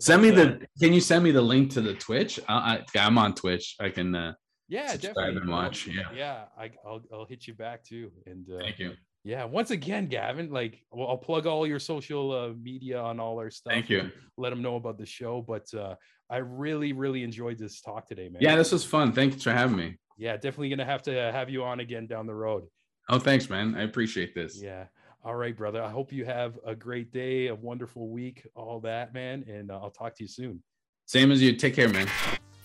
[0.00, 0.66] Send me uh, the.
[0.80, 2.38] Can you send me the link to the Twitch?
[2.48, 3.76] I, I, I'm on Twitch.
[3.80, 4.14] I can.
[4.14, 4.32] uh
[4.68, 6.02] yeah, subscribe definitely and watch, yeah.
[6.14, 6.44] yeah.
[6.58, 8.92] I, I'll I'll hit you back too, and uh, Thank you.
[9.24, 9.44] yeah.
[9.44, 13.50] Once again, Gavin, like well, I'll plug all your social uh, media on all our
[13.50, 13.72] stuff.
[13.72, 14.10] Thank you.
[14.36, 15.94] Let them know about the show, but uh,
[16.30, 18.42] I really really enjoyed this talk today, man.
[18.42, 19.12] Yeah, this was fun.
[19.12, 19.96] Thanks for having me.
[20.16, 22.64] yeah, definitely gonna have to have you on again down the road.
[23.08, 23.74] Oh, thanks, man.
[23.74, 24.60] I appreciate this.
[24.60, 24.84] Yeah.
[25.24, 25.82] All right, brother.
[25.82, 29.44] I hope you have a great day, a wonderful week, all that, man.
[29.48, 30.62] And uh, I'll talk to you soon.
[31.06, 31.54] Same as you.
[31.56, 32.06] Take care, man.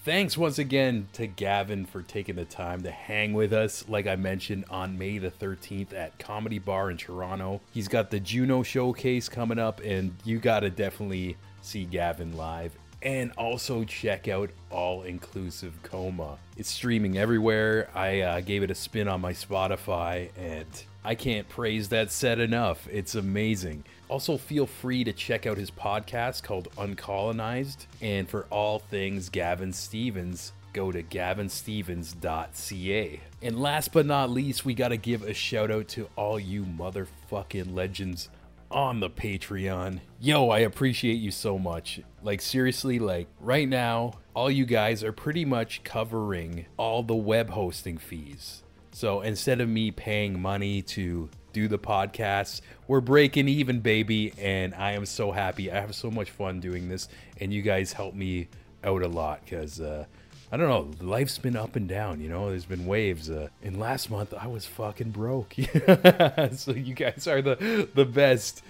[0.03, 4.17] Thanks once again to Gavin for taking the time to hang with us, like I
[4.17, 7.61] mentioned, on May the 13th at Comedy Bar in Toronto.
[7.71, 12.73] He's got the Juno Showcase coming up, and you got to definitely see Gavin live.
[13.01, 16.37] And also check out All Inclusive Coma.
[16.57, 17.89] It's streaming everywhere.
[17.95, 22.39] I uh, gave it a spin on my Spotify, and I can't praise that set
[22.39, 22.87] enough.
[22.91, 23.83] It's amazing.
[24.07, 27.87] Also, feel free to check out his podcast called Uncolonized.
[28.01, 33.19] And for all things Gavin Stevens, go to gavinstevens.ca.
[33.41, 36.63] And last but not least, we got to give a shout out to all you
[36.63, 38.29] motherfucking legends
[38.71, 39.99] on the Patreon.
[40.19, 42.01] Yo, I appreciate you so much.
[42.23, 47.51] Like, seriously, like, right now, all you guys are pretty much covering all the web
[47.51, 48.62] hosting fees.
[48.93, 54.33] So instead of me paying money to do the podcast, we're breaking even, baby.
[54.37, 55.71] And I am so happy.
[55.71, 57.07] I have so much fun doing this.
[57.39, 58.47] And you guys help me
[58.83, 60.05] out a lot because, uh,
[60.51, 63.29] I don't know, life's been up and down, you know, there's been waves.
[63.31, 65.53] Uh, and last month I was fucking broke.
[66.51, 68.61] so you guys are the, the best.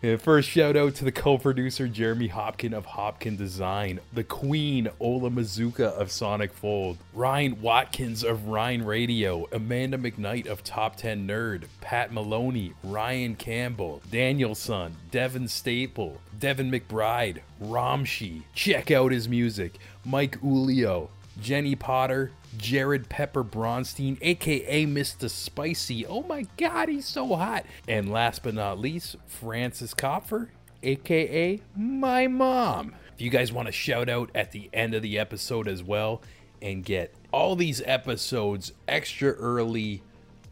[0.00, 5.92] First shout out to the co-producer Jeremy Hopkin of Hopkin Design, the Queen Ola Mazuka
[5.92, 12.14] of Sonic Fold, Ryan Watkins of Ryan Radio, Amanda McKnight of Top 10 Nerd, Pat
[12.14, 18.44] Maloney, Ryan Campbell, Daniel Son, Devin Staple, Devin McBride, Ramshi.
[18.54, 19.74] Check out his music.
[20.06, 21.10] Mike Ulio,
[21.42, 25.30] Jenny Potter, Jared Pepper Bronstein, aka Mr.
[25.30, 26.06] Spicy.
[26.06, 27.64] Oh my god, he's so hot.
[27.86, 30.48] And last but not least, Francis Kopfer,
[30.82, 32.94] aka my mom.
[33.14, 36.22] If you guys want to shout out at the end of the episode as well
[36.62, 40.02] and get all these episodes extra early,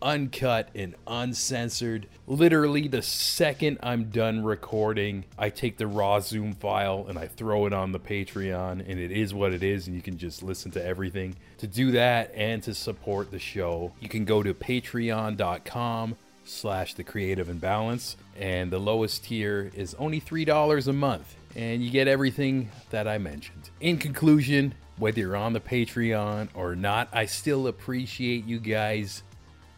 [0.02, 7.06] uncut, and uncensored, literally the second I'm done recording, I take the raw Zoom file
[7.08, 10.02] and I throw it on the Patreon, and it is what it is, and you
[10.02, 11.36] can just listen to everything.
[11.58, 17.04] To do that and to support the show, you can go to patreon.com slash the
[17.04, 22.70] creative imbalance and the lowest tier is only $3 a month and you get everything
[22.90, 28.46] that i mentioned in conclusion whether you're on the patreon or not i still appreciate
[28.46, 29.22] you guys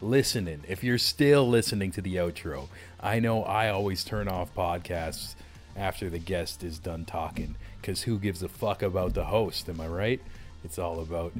[0.01, 2.67] listening if you're still listening to the outro
[2.99, 5.35] i know i always turn off podcasts
[5.75, 9.79] after the guest is done talking because who gives a fuck about the host am
[9.79, 10.21] i right
[10.63, 11.31] it's all about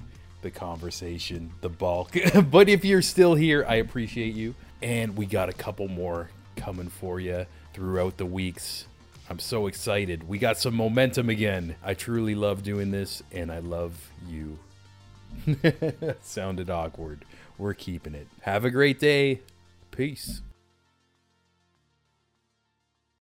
[0.41, 2.15] the conversation the bulk
[2.51, 6.89] but if you're still here i appreciate you and we got a couple more coming
[6.89, 8.85] for you throughout the weeks.
[9.29, 10.27] I'm so excited.
[10.27, 11.75] We got some momentum again.
[11.83, 14.59] I truly love doing this, and I love you.
[16.21, 17.23] Sounded awkward.
[17.61, 18.27] We're keeping it.
[18.41, 19.41] Have a great day.
[19.91, 20.41] Peace.